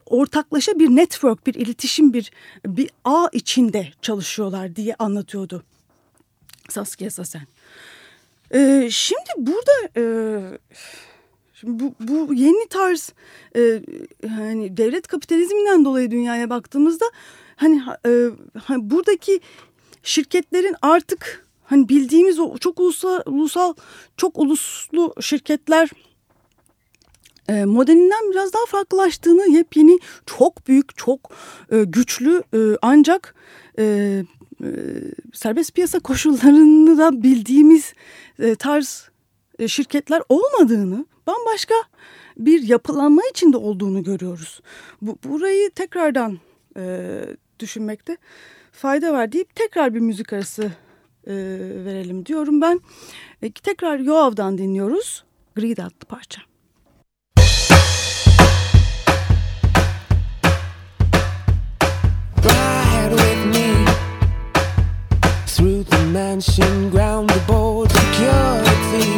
[0.05, 2.31] ortaklaşa bir network, bir iletişim, bir
[2.65, 5.63] bir ağ içinde çalışıyorlar diye anlatıyordu
[6.69, 7.47] Saskia Sassen.
[8.53, 10.03] Ee, şimdi burada e,
[11.53, 13.13] şimdi bu, bu yeni tarz
[13.55, 13.81] e,
[14.27, 17.05] hani devlet kapitalizminden dolayı dünyaya baktığımızda
[17.55, 18.29] hani e,
[18.77, 19.39] buradaki
[20.03, 23.73] şirketlerin artık hani bildiğimiz o çok ulusal, ulusal
[24.17, 25.89] çok uluslu şirketler
[27.49, 31.19] e, modelinden biraz daha farklılaştığını yepyeni çok büyük çok
[31.71, 33.35] e, güçlü e, ancak
[35.33, 37.93] serbest piyasa koşullarını da bildiğimiz
[38.59, 39.09] tarz
[39.67, 41.75] şirketler olmadığını bambaşka
[42.37, 44.61] bir yapılanma içinde olduğunu görüyoruz.
[45.01, 46.39] Bu, burayı tekrardan
[46.77, 47.21] e,
[47.59, 48.17] düşünmekte
[48.71, 50.63] fayda var deyip tekrar bir müzik arası
[51.27, 51.33] e,
[51.85, 52.79] verelim diyorum ben.
[53.41, 55.23] E, tekrar Yoav'dan dinliyoruz.
[55.55, 56.41] Greed adlı parça.
[66.35, 69.09] Mansion, ground the board security.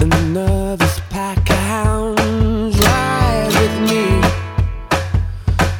[0.00, 4.04] Another pack of hounds ride with me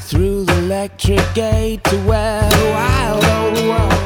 [0.00, 4.02] through the electric gate to where the wild old world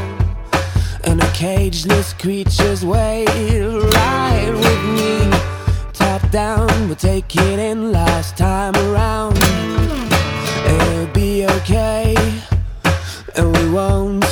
[1.05, 3.29] and a cageless creature's wait.
[3.29, 5.11] Ride with me,
[5.93, 9.37] top down, we'll take it in last time around.
[10.67, 12.10] It'll be okay,
[13.41, 14.30] and we won't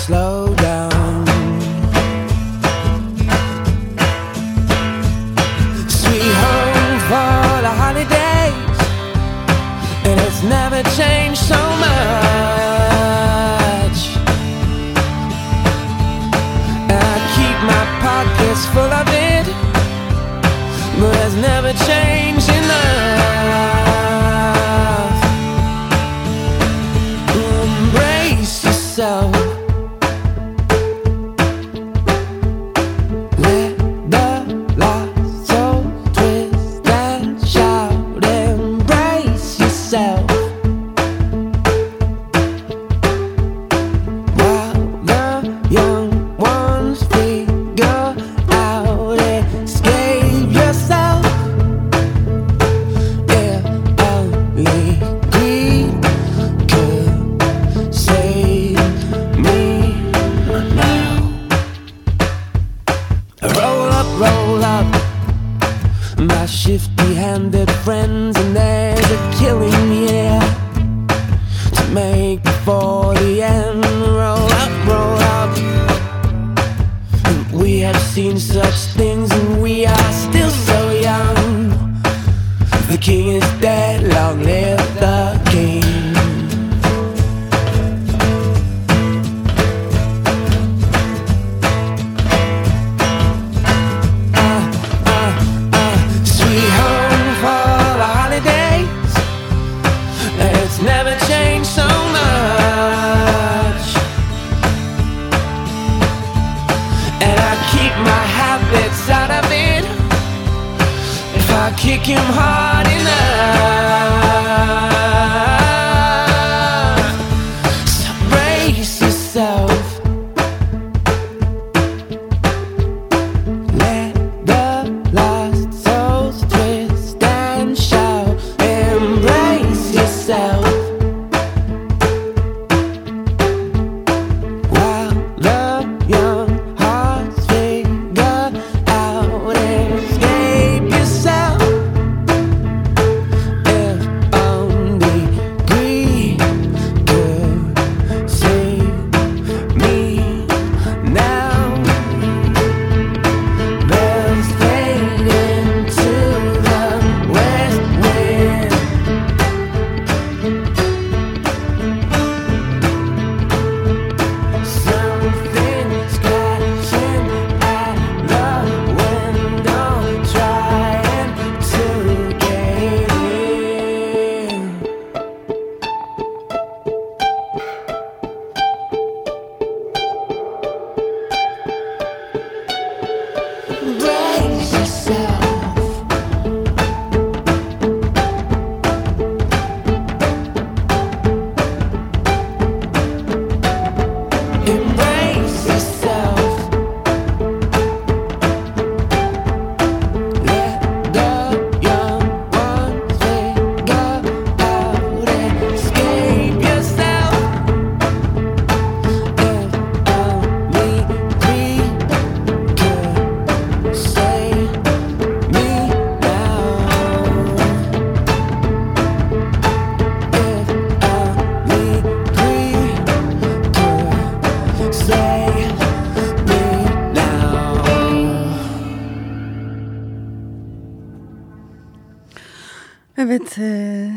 [233.41, 234.11] Evet, e,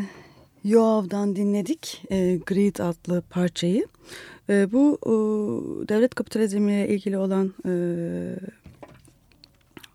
[0.64, 3.86] Yoav'dan dinledik e, Greed adlı parçayı.
[4.48, 5.10] E, bu e,
[5.88, 7.70] devlet kapitalizmiyle ilgili olan e,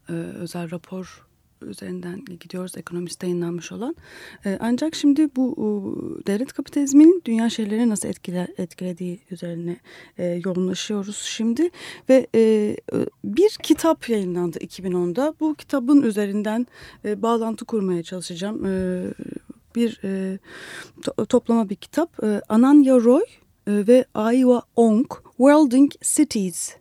[0.10, 1.27] e, özel rapor
[1.62, 3.95] üzerinden gidiyoruz ekonomiste yayınlanmış olan.
[4.45, 9.78] E, ancak şimdi bu e, devlet kapitalizminin dünya şeyleri nasıl etkile, etkilediği üzerine
[10.18, 11.70] e, yoğunlaşıyoruz şimdi.
[12.10, 12.76] Ve e,
[13.24, 15.34] bir kitap yayınlandı 2010'da.
[15.39, 16.68] Bu kitabın üzerinden
[17.05, 18.64] e, bağlantı kurmaya çalışacağım.
[19.76, 19.99] Bir
[21.01, 22.24] to toplama bir kitap.
[22.49, 23.22] Ananya Roy
[23.68, 26.76] ve Aiwa Ong Worlding Cities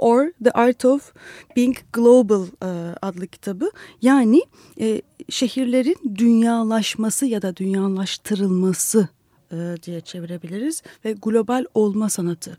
[0.00, 1.12] or The Art of
[1.56, 3.70] Being Global e, adlı kitabı.
[4.02, 4.42] Yani
[4.80, 9.08] e, şehirlerin dünyalaşması ya da dünyalaştırılması
[9.52, 12.56] e, diye çevirebiliriz ve global olma sanatı.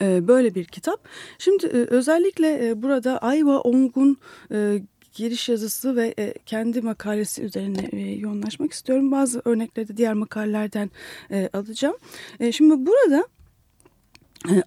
[0.00, 1.08] Böyle bir kitap.
[1.38, 4.16] Şimdi özellikle burada Ayva Ong'un
[5.14, 9.12] giriş yazısı ve kendi makalesi üzerine yoğunlaşmak istiyorum.
[9.12, 10.90] Bazı örnekleri de diğer makalelerden
[11.52, 11.96] alacağım.
[12.52, 13.26] Şimdi burada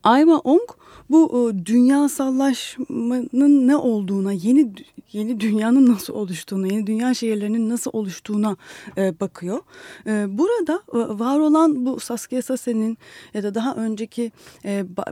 [0.04, 0.70] Ayva Ong
[1.10, 4.74] bu e, dünyasallaşmanın ne olduğuna, yeni
[5.12, 8.58] yeni dünyanın nasıl oluştuğuna, yeni dünya şehirlerinin nasıl oluştuğuna
[8.98, 9.60] e, bakıyor.
[10.08, 12.98] E, burada var olan bu Saskia Sassen'in
[13.34, 14.32] ya da daha önceki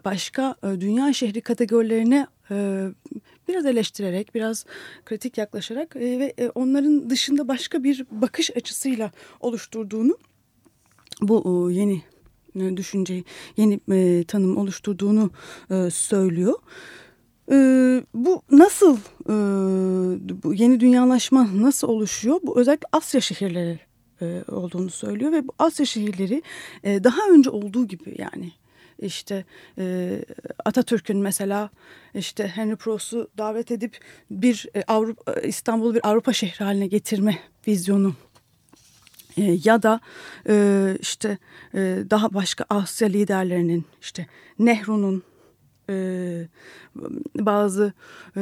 [0.05, 2.28] başka dünya şehri kategorilerine
[3.47, 4.66] biraz eleştirerek, biraz
[5.05, 10.18] kritik yaklaşarak ve onların dışında başka bir bakış açısıyla oluşturduğunu
[11.22, 12.01] bu yeni
[12.55, 13.23] düşünceyi,
[13.57, 15.31] yeni e, tanım oluşturduğunu
[15.69, 16.55] e, söylüyor.
[17.51, 17.55] E,
[18.13, 19.33] bu nasıl, e,
[20.43, 22.39] bu yeni dünyalaşma nasıl oluşuyor?
[22.43, 23.79] Bu özellikle Asya şehirleri
[24.21, 26.43] e, olduğunu söylüyor ve bu Asya şehirleri
[26.83, 28.51] e, daha önce olduğu gibi yani
[28.99, 29.45] işte
[29.77, 30.17] e,
[30.65, 31.69] Atatürk'ün mesela
[32.13, 33.99] işte Henry Prost'u davet edip
[34.31, 38.13] bir e, Avrupa İstanbul'u bir Avrupa şehri haline getirme vizyonu
[39.38, 39.99] e, ya da
[40.49, 41.38] e, işte
[41.73, 44.27] e, daha başka Asya liderlerinin işte
[44.59, 45.23] Nehru'nun
[45.89, 46.47] e,
[47.36, 47.93] bazı
[48.38, 48.41] e,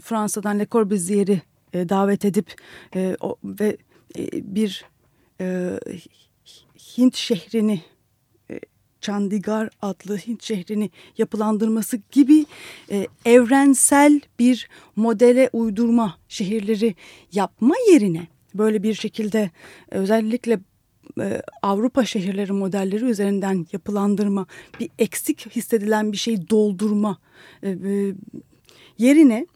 [0.00, 2.54] Fransa'dan Le Corbusier'i e, davet edip
[2.94, 3.76] e, o, ve
[4.18, 4.84] e, bir
[5.40, 5.78] e,
[6.96, 7.82] Hint şehrini
[8.50, 8.60] e,
[9.82, 12.46] adlı Hint şehrini yapılandırması gibi
[12.90, 16.94] e, evrensel bir modele uydurma şehirleri
[17.32, 19.50] yapma yerine böyle bir şekilde
[19.90, 20.60] özellikle
[21.20, 24.46] e, Avrupa şehirleri modelleri üzerinden yapılandırma,
[24.80, 27.18] bir eksik hissedilen bir şeyi doldurma
[27.62, 28.14] e, e,
[28.98, 29.46] yerine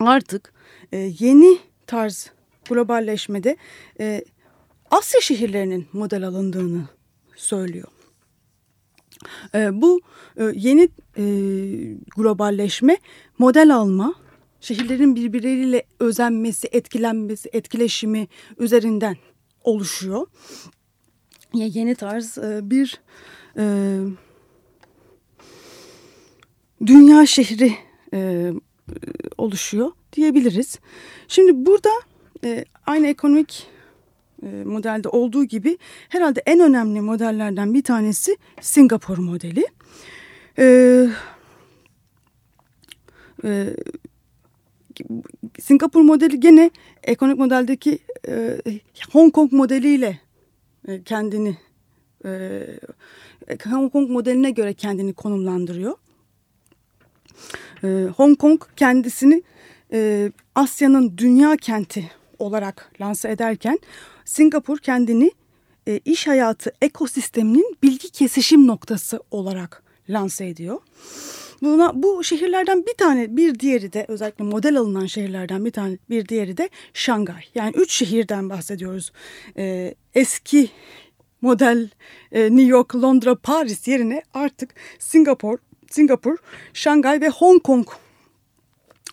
[0.00, 0.52] artık
[0.92, 2.30] yeni tarz
[2.68, 3.56] globalleşmede
[4.90, 6.88] Asya şehirlerinin model alındığını
[7.36, 7.88] söylüyor.
[9.54, 10.00] Bu
[10.54, 10.88] yeni
[12.16, 12.96] globalleşme
[13.38, 14.14] model alma
[14.66, 19.16] şehirlerin birbirleriyle özenmesi, etkilenmesi, etkileşimi üzerinden
[19.64, 20.26] oluşuyor.
[21.54, 23.00] Yeni tarz e, bir
[23.58, 23.64] e,
[26.86, 27.72] dünya şehri
[28.14, 28.52] e,
[29.38, 30.78] oluşuyor diyebiliriz.
[31.28, 31.90] Şimdi burada
[32.86, 33.66] aynı ekonomik
[34.64, 39.66] modelde olduğu gibi herhalde en önemli modellerden bir tanesi Singapur modeli.
[40.58, 41.08] Ee,
[43.44, 43.76] e,
[45.60, 46.70] Singapur modeli gene
[47.02, 48.58] ekonomik modeldeki e,
[49.12, 50.20] Hong Kong modeliyle
[50.88, 51.56] e, kendini
[52.24, 52.62] e,
[53.64, 55.94] Hong Kong modeline göre kendini konumlandırıyor.
[57.84, 59.42] E, Hong Kong kendisini
[59.92, 63.78] e, Asya'nın dünya kenti olarak lanse ederken
[64.24, 65.30] Singapur kendini
[65.88, 70.80] e, iş hayatı ekosisteminin bilgi kesişim noktası olarak lanse ediyor.
[71.62, 76.28] Buna, bu şehirlerden bir tane bir diğeri de özellikle model alınan şehirlerden bir tane bir
[76.28, 77.42] diğeri de Şangay.
[77.54, 79.12] Yani üç şehirden bahsediyoruz.
[79.56, 80.70] Ee, eski
[81.40, 81.90] model
[82.32, 85.58] e, New York, Londra, Paris yerine artık Singapur,
[85.90, 86.36] Singapur,
[86.74, 87.88] Şangay ve Hong Kong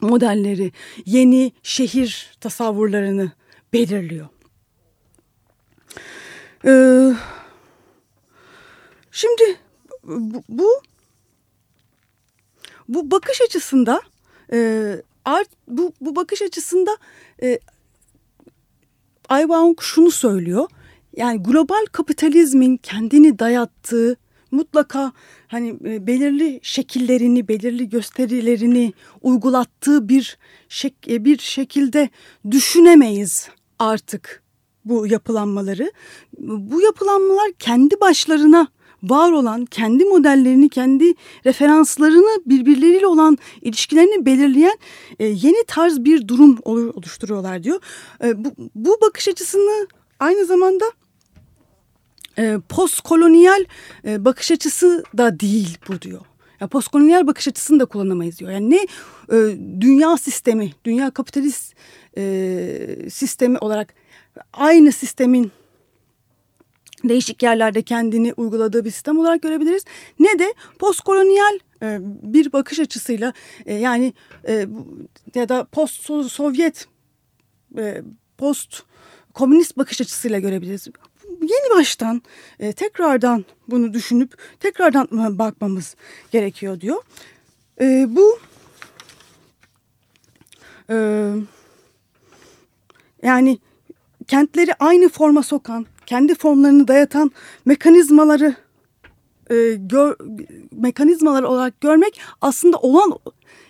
[0.01, 0.71] modelleri
[1.05, 3.31] yeni şehir tasavvurlarını
[3.73, 4.27] belirliyor.
[6.65, 7.13] Ee,
[9.11, 9.43] şimdi
[10.03, 10.81] bu, bu
[12.87, 14.01] bu bakış açısında
[14.53, 16.97] e, art, bu, bu bakış açısında
[17.43, 17.59] e,
[19.29, 20.67] Ayvaung şunu söylüyor.
[21.17, 24.17] Yani global kapitalizmin kendini dayattığı
[24.51, 25.11] mutlaka
[25.47, 30.37] hani e, belirli şekillerini, belirli gösterilerini uygulattığı bir
[30.69, 32.09] şek e, bir şekilde
[32.51, 34.43] düşünemeyiz artık
[34.85, 35.91] bu yapılanmaları.
[36.37, 38.67] Bu yapılanmalar kendi başlarına
[39.03, 41.13] var olan kendi modellerini, kendi
[41.45, 44.77] referanslarını birbirleriyle olan ilişkilerini belirleyen
[45.19, 47.79] e, yeni tarz bir durum oluşturuyorlar diyor.
[48.23, 49.87] E, bu, bu bakış açısını
[50.19, 50.85] aynı zamanda
[52.37, 53.65] e, postkolonyal
[54.05, 56.21] e, bakış açısı da değil bu diyor.
[56.59, 58.51] Ya postkolonyal bakış açısını da kullanamayız diyor.
[58.51, 58.87] Yani ne
[59.37, 61.73] e, dünya sistemi, dünya kapitalist
[62.17, 63.93] e, sistemi olarak
[64.53, 65.51] aynı sistemin
[67.03, 69.85] değişik yerlerde kendini uyguladığı bir sistem olarak görebiliriz.
[70.19, 73.33] Ne de postkolonyal e, bir bakış açısıyla
[73.65, 74.13] e, yani
[74.47, 74.67] e,
[75.35, 76.87] ya da post Sovyet
[78.37, 78.83] post
[79.33, 80.87] komünist bakış açısıyla görebiliriz.
[81.41, 82.21] Yeni baştan
[82.75, 85.07] tekrardan bunu düşünüp tekrardan
[85.39, 85.95] bakmamız
[86.31, 87.03] gerekiyor diyor.
[88.07, 88.39] Bu
[93.23, 93.59] yani
[94.27, 97.31] kentleri aynı forma sokan, kendi formlarını dayatan
[97.65, 98.55] mekanizmaları
[99.49, 100.15] e, gör,
[100.71, 103.19] mekanizmalar olarak görmek aslında olan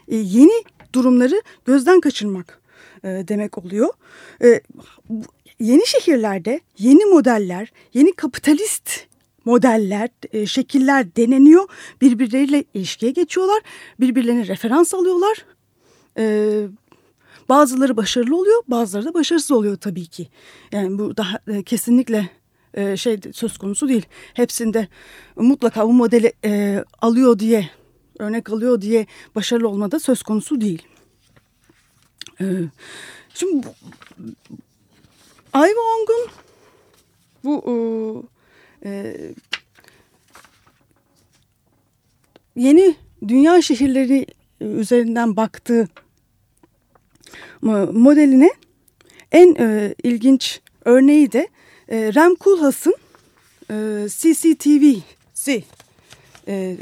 [0.08, 0.64] e, yeni
[0.96, 2.62] durumları gözden kaçırmak
[3.04, 3.90] e, demek oluyor.
[4.44, 4.62] E,
[5.60, 9.08] yeni şehirlerde yeni modeller, yeni kapitalist
[9.46, 11.68] modeller, e, şekiller deneniyor.
[12.02, 13.62] Birbirleriyle ilişkiye geçiyorlar.
[14.00, 15.46] Birbirlerine referans alıyorlar.
[16.18, 16.24] E,
[17.50, 20.28] bazıları başarılı oluyor, bazıları da başarısız oluyor tabii ki.
[20.72, 22.30] Yani bu daha e, kesinlikle
[22.74, 24.06] e, şey söz konusu değil.
[24.34, 24.88] Hepsinde
[25.36, 27.70] mutlaka bu modeli e, alıyor diye,
[28.20, 30.88] örnek alıyor diye başarılı olmada söz konusu değil.
[32.42, 32.46] E,
[33.34, 33.68] şimdi
[35.54, 36.28] Ayva Ong'un
[37.44, 38.26] bu
[38.86, 39.16] e,
[42.56, 42.96] yeni
[43.28, 44.26] dünya şehirleri
[44.62, 45.88] üzerinden baktığı
[47.92, 48.50] modeline
[49.32, 51.48] en e, ilginç örneği de
[51.90, 52.96] e, Rem Koolhaas'ın
[53.72, 55.64] e, CCTV'si.
[56.48, 56.76] E, e,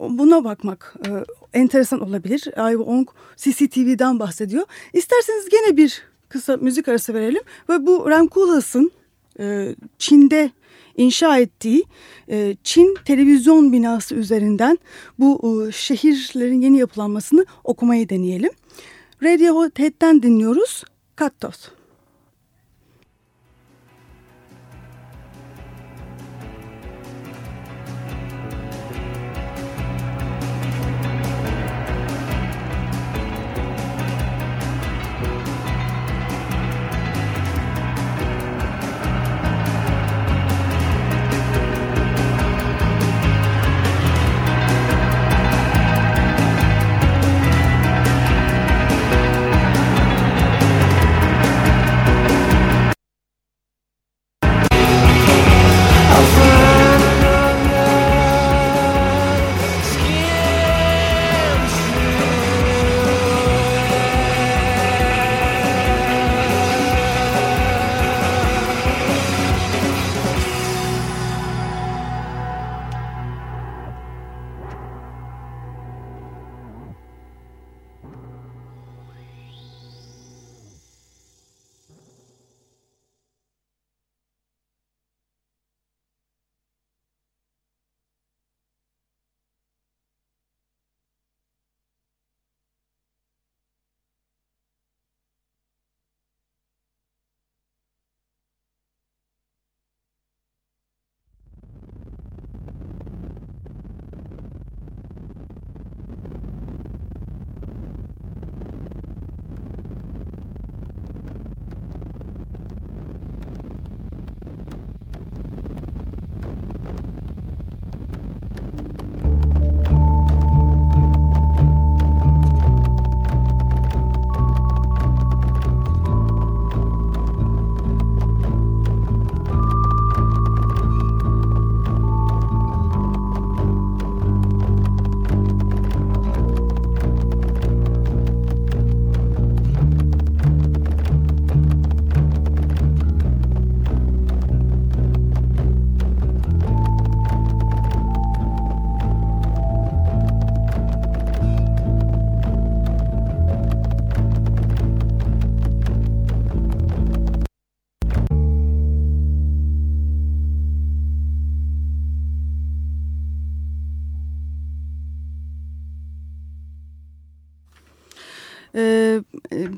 [0.00, 1.10] buna bakmak e,
[1.58, 2.48] enteresan olabilir.
[2.56, 4.66] Ayva Ong CCTV'den bahsediyor.
[4.92, 8.90] İsterseniz gene bir kısa müzik arası verelim ve bu Rem Koolhaas'ın
[9.40, 10.50] e, Çin'de
[10.96, 11.84] inşa ettiği
[12.30, 14.78] e, Çin televizyon binası üzerinden
[15.18, 18.50] bu e, şehirlerin yeni yapılanmasını okumayı deneyelim.
[19.22, 20.84] Radiohead'den dinliyoruz.
[21.16, 21.77] Kattos.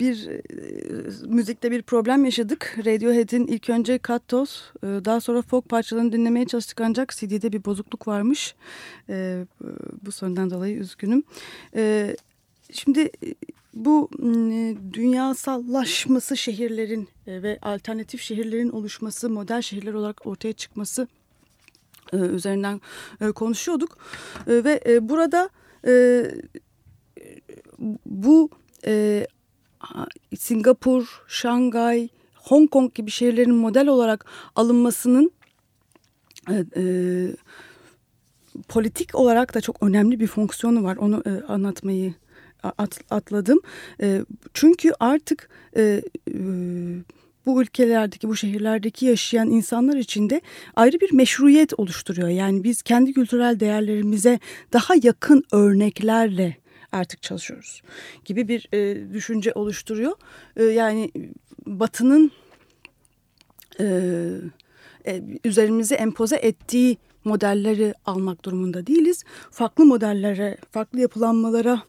[0.00, 0.42] Bir e,
[1.26, 2.76] müzikte bir problem yaşadık.
[2.78, 8.08] Radiohead'in ilk önce Cut e, daha sonra folk parçalarını dinlemeye çalıştık ancak CD'de bir bozukluk
[8.08, 8.54] varmış.
[9.08, 9.46] E,
[10.02, 11.22] bu sorundan dolayı üzgünüm.
[11.74, 12.16] E,
[12.72, 13.34] şimdi e,
[13.74, 21.08] bu e, dünyasallaşması şehirlerin e, ve alternatif şehirlerin oluşması, model şehirler olarak ortaya çıkması
[22.12, 22.80] e, üzerinden
[23.20, 23.98] e, konuşuyorduk.
[24.46, 25.50] E, ve e, burada
[25.86, 26.24] e,
[28.06, 28.50] bu
[28.86, 29.26] e,
[30.38, 34.24] Singapur, Şangay, Hong Kong gibi şehirlerin model olarak
[34.56, 35.30] alınmasının
[36.50, 36.84] e, e,
[38.68, 40.96] politik olarak da çok önemli bir fonksiyonu var.
[40.96, 42.14] Onu e, anlatmayı
[42.62, 43.60] at, atladım.
[44.02, 44.20] E,
[44.54, 46.02] çünkü artık e, e,
[47.46, 50.40] bu ülkelerdeki, bu şehirlerdeki yaşayan insanlar için de
[50.76, 52.28] ayrı bir meşruiyet oluşturuyor.
[52.28, 54.38] Yani biz kendi kültürel değerlerimize
[54.72, 56.56] daha yakın örneklerle
[56.92, 57.82] artık çalışıyoruz
[58.24, 60.12] gibi bir e, düşünce oluşturuyor.
[60.56, 61.10] E, yani
[61.66, 62.30] Batı'nın
[63.80, 63.84] e,
[65.06, 69.24] e, üzerimize empoze ettiği modelleri almak durumunda değiliz.
[69.50, 71.82] Farklı modellere, farklı yapılanmalara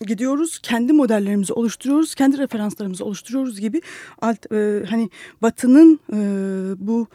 [0.00, 0.58] gidiyoruz.
[0.58, 3.82] Kendi modellerimizi oluşturuyoruz, kendi referanslarımızı oluşturuyoruz gibi
[4.20, 5.10] alt, e, hani
[5.42, 6.18] Batı'nın e,
[6.86, 7.06] bu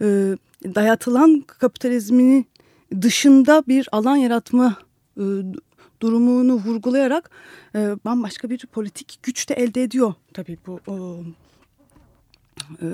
[0.00, 0.06] e,
[0.74, 2.44] dayatılan kapitalizmini
[3.02, 4.76] dışında bir alan yaratma
[5.16, 5.22] e,
[6.02, 7.30] durumunu vurgulayarak
[7.74, 11.24] e, bambaşka bir politik güç de elde ediyor tabii bu o,
[12.82, 12.86] e,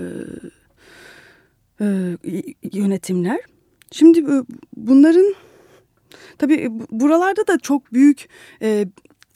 [1.80, 2.16] e,
[2.72, 3.40] yönetimler.
[3.92, 4.44] Şimdi e,
[4.76, 5.34] bunların
[6.38, 8.28] tabii buralarda da çok büyük
[8.62, 8.86] e,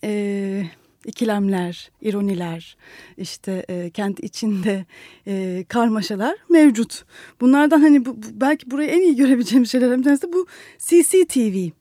[0.04, 0.64] e,
[1.06, 2.76] ikilemler, ironiler,
[3.16, 4.86] işte e, kent içinde
[5.26, 7.04] e, karmaşalar mevcut.
[7.40, 10.46] Bunlardan hani bu, belki burayı en iyi görebileceğimiz şeylerden bir tanesi bu
[10.78, 11.79] CCTV.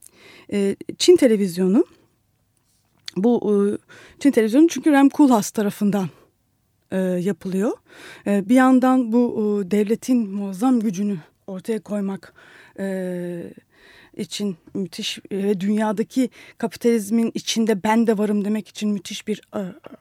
[0.54, 1.86] E, Çin televizyonu.
[3.16, 3.56] Bu e,
[4.20, 6.10] Çin televizyonu çünkü Rem Koolhaas tarafından
[6.92, 7.72] e, yapılıyor.
[8.28, 12.34] E, bir yandan bu devletin muazzam gücünü ortaya koymak
[14.18, 19.42] için müthiş ve dünyadaki kapitalizmin içinde ben de varım demek için müthiş bir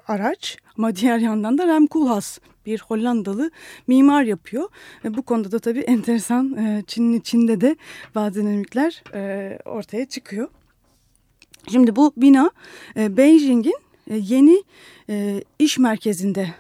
[0.09, 0.59] araç.
[0.78, 2.38] Ama diğer yandan da Rem Koolhaas
[2.69, 3.51] bir Hollandalı
[3.87, 4.69] mimar yapıyor.
[5.05, 7.77] E, bu konuda da tabii enteresan e, Çin'in içinde de
[8.14, 10.49] bazı dinamikler e, ortaya çıkıyor.
[11.73, 12.51] Şimdi bu bina
[12.97, 14.62] e, Beijing'in e, yeni
[15.09, 16.55] e, iş merkezinde,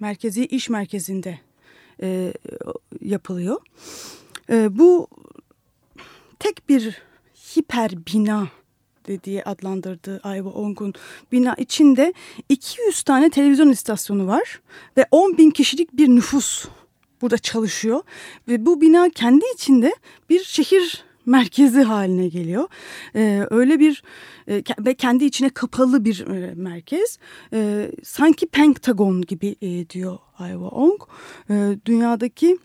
[0.00, 1.38] merkezi iş merkezinde
[2.02, 2.32] e,
[3.00, 3.60] yapılıyor.
[4.50, 5.08] E, bu
[6.38, 7.02] tek bir
[7.56, 8.48] hiper bina
[9.24, 10.94] diye adlandırdığı Ayva Ong'un
[11.32, 12.12] bina içinde
[12.48, 14.60] 200 tane televizyon istasyonu var
[14.96, 16.66] ve 10 bin kişilik bir nüfus
[17.22, 18.00] burada çalışıyor
[18.48, 19.94] ve bu bina kendi içinde
[20.30, 22.68] bir şehir merkezi haline geliyor.
[23.14, 24.02] Ee, öyle bir
[24.48, 27.18] e, ve kendi içine kapalı bir e, merkez.
[27.52, 31.02] E, sanki Pentagon gibi e, diyor Ayva Ong.
[31.50, 31.54] E,
[31.86, 32.58] dünyadaki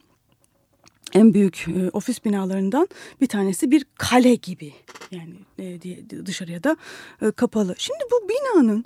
[1.13, 2.87] en büyük e, ofis binalarından
[3.21, 4.73] bir tanesi bir kale gibi
[5.11, 6.77] yani e, diye dışarıya da
[7.21, 7.75] e, kapalı.
[7.77, 8.85] Şimdi bu binanın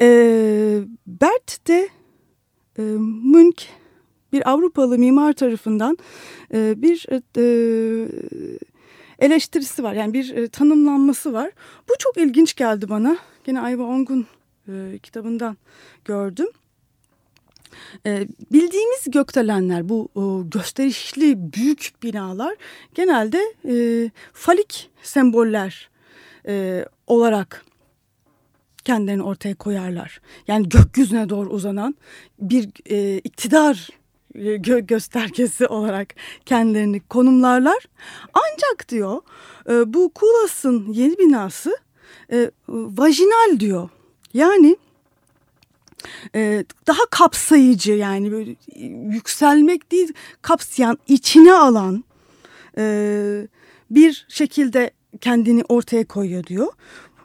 [0.00, 0.08] e,
[1.06, 1.88] Bert de
[2.78, 2.82] e,
[3.24, 3.64] Münch
[4.32, 5.98] bir Avrupalı mimar tarafından
[6.54, 7.06] e, bir
[7.36, 8.08] e,
[9.18, 11.50] eleştirisi var yani bir e, tanımlanması var.
[11.88, 13.16] Bu çok ilginç geldi bana.
[13.46, 14.26] Yine Ayva Ongun
[14.68, 15.56] e, kitabından
[16.04, 16.48] gördüm.
[18.06, 22.54] E, bildiğimiz gökdelenler bu e, gösterişli büyük binalar
[22.94, 23.74] genelde e,
[24.32, 25.90] falik semboller
[26.48, 27.64] e, olarak
[28.84, 30.20] kendilerini ortaya koyarlar.
[30.48, 31.94] Yani gökyüzüne doğru uzanan
[32.40, 33.88] bir e, iktidar
[34.34, 36.14] e, gö göstergesi olarak
[36.46, 37.84] kendilerini konumlarlar.
[38.34, 39.20] Ancak diyor
[39.68, 41.76] e, bu Kulas'ın yeni binası
[42.32, 43.88] e, vajinal diyor.
[44.34, 44.76] Yani
[46.34, 48.54] e, daha kapsayıcı yani böyle
[49.14, 52.04] yükselmek değil kapsayan içine alan
[52.78, 53.46] e,
[53.90, 54.90] bir şekilde
[55.20, 56.68] kendini ortaya koyuyor diyor.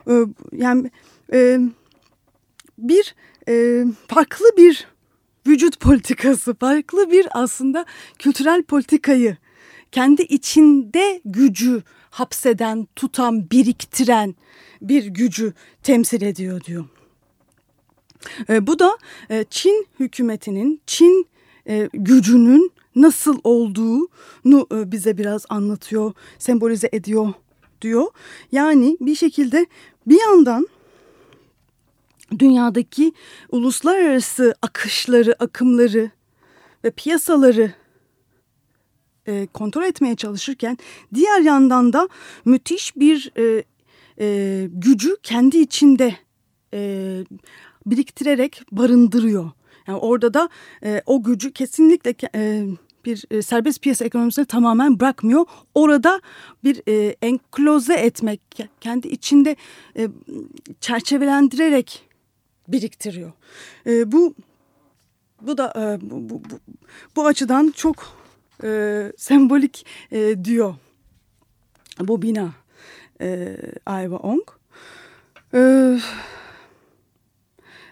[0.07, 0.13] E,
[0.51, 0.91] yani
[1.34, 1.59] e,
[2.78, 3.15] bir
[3.47, 4.88] e, farklı bir
[5.47, 7.86] vücut politikası, farklı bir aslında
[8.19, 9.38] kültürel politikayı
[9.91, 14.36] kendi içinde gücü hapseden, tutan, biriktiren
[14.82, 15.53] bir gücü
[15.84, 16.86] temsil ediyor diyor.
[18.49, 18.97] E, bu da
[19.30, 21.28] e, Çin hükümetinin, Çin
[21.67, 27.34] e, gücünün nasıl olduğunu e, bize biraz anlatıyor, sembolize ediyor
[27.82, 28.05] diyor.
[28.51, 29.65] Yani bir şekilde
[30.07, 30.67] bir yandan
[32.39, 33.13] dünyadaki
[33.49, 36.11] uluslararası akışları, akımları
[36.84, 37.73] ve piyasaları
[39.28, 40.78] e, kontrol etmeye çalışırken
[41.13, 42.09] diğer yandan da
[42.45, 43.63] müthiş bir e,
[44.19, 46.15] e, gücü kendi içinde
[46.73, 47.23] e,
[47.86, 49.51] biriktirerek barındırıyor.
[49.88, 50.49] Yani orada da
[50.83, 52.65] e, o gücü kesinlikle e,
[53.05, 55.45] bir e, serbest piyasa ekonomisine tamamen bırakmıyor.
[55.75, 56.21] Orada
[56.63, 58.41] bir e, enkloze etmek,
[58.81, 59.55] kendi içinde
[59.97, 60.09] e,
[60.79, 62.09] çerçevelendirerek
[62.67, 63.31] biriktiriyor.
[63.88, 64.36] E, bu
[65.41, 66.59] bu da e, bu, bu, bu,
[67.15, 68.17] bu açıdan çok
[68.63, 70.75] e, sembolik e, diyor
[71.99, 72.51] bu bina
[73.21, 74.49] e, Ayva Ong.
[75.53, 75.59] E,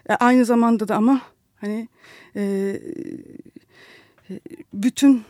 [0.08, 1.20] aynı zamanda da ama
[1.56, 1.88] hani
[2.36, 2.76] e,
[4.72, 5.22] bütün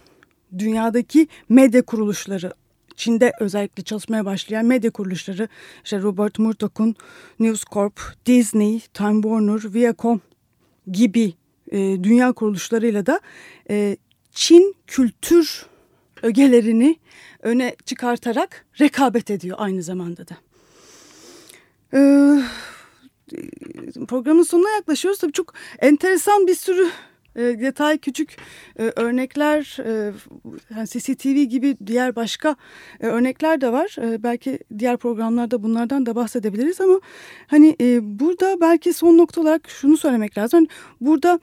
[0.59, 2.53] dünyadaki medya kuruluşları
[2.97, 5.49] Çin'de özellikle çalışmaya başlayan medya kuruluşları
[5.85, 6.97] işte Robert Murdoch'un
[7.39, 10.21] News Corp, Disney, Time Warner, Viacom
[10.87, 11.35] gibi
[11.71, 13.21] e, dünya kuruluşlarıyla da
[13.71, 13.97] e,
[14.33, 15.67] Çin kültür
[16.23, 16.97] ögelerini
[17.43, 20.37] öne çıkartarak rekabet ediyor aynı zamanda da.
[21.95, 22.43] Ee,
[24.09, 25.21] programın sonuna yaklaşıyoruz.
[25.21, 26.91] Tabii çok enteresan bir sürü
[27.37, 28.37] e, detay küçük
[28.79, 30.13] e, örnekler e,
[30.77, 32.57] yani CCTV gibi diğer başka
[33.01, 33.97] örnekler de var.
[33.99, 37.01] Belki diğer programlarda bunlardan da bahsedebiliriz ama
[37.47, 40.59] hani burada belki son nokta olarak şunu söylemek lazım.
[40.59, 40.69] Yani
[41.01, 41.41] burada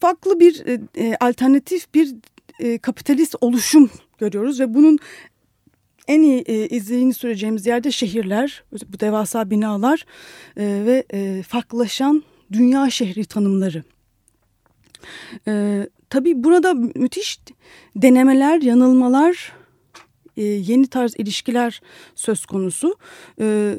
[0.00, 0.64] farklı bir
[1.20, 2.14] alternatif bir
[2.82, 4.98] kapitalist oluşum görüyoruz ve bunun
[6.08, 10.06] en iyi e, izleyini süreceğimiz yerde şehirler, bu devasa binalar
[10.56, 13.82] e, ve e, farklılaşan dünya şehri tanımları.
[15.48, 17.40] E, tabii burada müthiş
[17.96, 19.52] denemeler, yanılmalar,
[20.36, 21.80] e, yeni tarz ilişkiler
[22.14, 22.96] söz konusu.
[23.40, 23.76] E,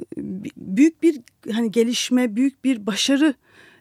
[0.58, 1.20] büyük bir
[1.52, 3.34] hani gelişme, büyük bir başarı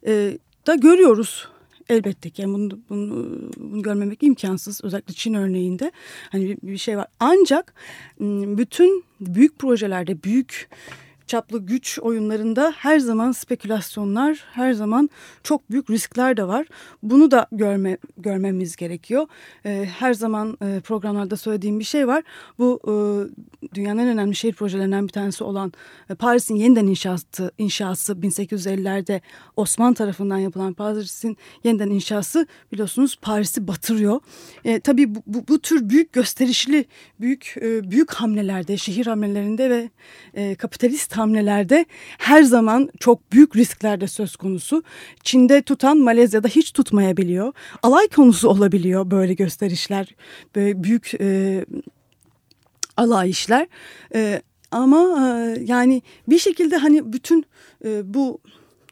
[0.06, 1.48] e, da görüyoruz
[1.88, 2.42] elbette ki.
[2.42, 4.84] Yani bunu, bunu, bunu görmemek imkansız.
[4.84, 5.92] Özellikle Çin örneğinde.
[6.30, 7.06] Hani bir, bir şey var.
[7.20, 7.74] Ancak
[8.58, 10.68] bütün büyük projelerde büyük
[11.28, 15.10] çaplı güç oyunlarında her zaman spekülasyonlar, her zaman
[15.42, 16.66] çok büyük riskler de var.
[17.02, 19.26] Bunu da görme, görmemiz gerekiyor.
[19.64, 22.22] E, her zaman e, programlarda söylediğim bir şey var.
[22.58, 22.92] Bu e,
[23.74, 25.72] dünyanın en önemli şehir projelerinden bir tanesi olan
[26.10, 29.20] e, Paris'in yeniden inşası, inşası 1850'lerde
[29.56, 34.20] Osmanlı tarafından yapılan Paris'in yeniden inşası biliyorsunuz Paris'i batırıyor.
[34.64, 36.84] E, tabii bu, bu, bu tür büyük gösterişli,
[37.20, 39.90] büyük e, büyük hamlelerde, şehir hamlelerinde ve
[40.34, 41.86] e, kapitalist hamlelerde
[42.18, 44.82] her zaman çok büyük risklerde söz konusu.
[45.22, 47.52] Çin'de tutan Malezya'da hiç tutmayabiliyor.
[47.82, 50.14] Alay konusu olabiliyor böyle gösterişler,
[50.56, 51.64] böyle büyük e,
[52.96, 53.66] alay işler.
[54.14, 57.44] E, ama e, yani bir şekilde hani bütün
[57.84, 58.40] e, bu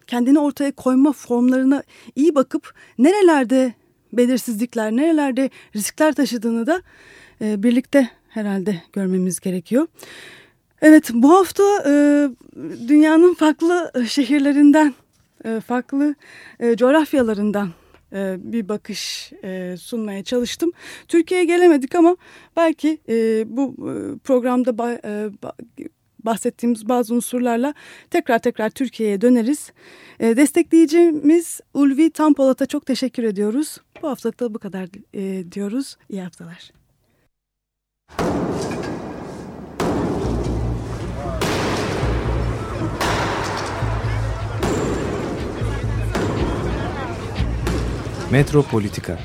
[0.06, 1.82] kendini ortaya koyma formlarına
[2.16, 3.74] iyi bakıp nerelerde
[4.12, 6.82] belirsizlikler, nerelerde riskler taşıdığını da
[7.40, 9.86] e, birlikte herhalde görmemiz gerekiyor.
[10.82, 11.92] Evet bu hafta e,
[12.88, 14.94] dünyanın farklı şehirlerinden,
[15.44, 16.14] e, farklı
[16.60, 17.68] e, coğrafyalarından
[18.12, 20.72] e, bir bakış e, sunmaya çalıştım.
[21.08, 22.16] Türkiye'ye gelemedik ama
[22.56, 25.30] belki e, bu e, programda ba, e,
[26.18, 27.74] bahsettiğimiz bazı unsurlarla
[28.10, 29.72] tekrar tekrar Türkiye'ye döneriz.
[30.20, 33.78] E, destekleyicimiz Ulvi Tampolat'a çok teşekkür ediyoruz.
[34.02, 35.96] Bu haftalık da bu kadar e, diyoruz.
[36.08, 36.70] İyi haftalar.
[48.30, 49.18] Metropolitika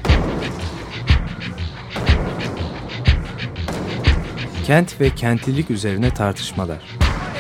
[4.65, 6.77] Kent ve kentlilik üzerine tartışmalar.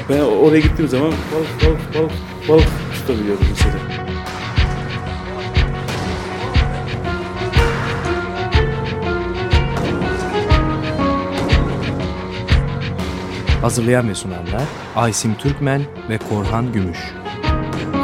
[0.09, 2.11] Ben oraya gittiğim zaman balık balık balık
[2.49, 3.75] balık tutabiliyordum mesela.
[13.61, 14.63] Hazırlayan ve sunanlar
[14.95, 17.20] Aysim Türkmen ve Korhan Gümüş.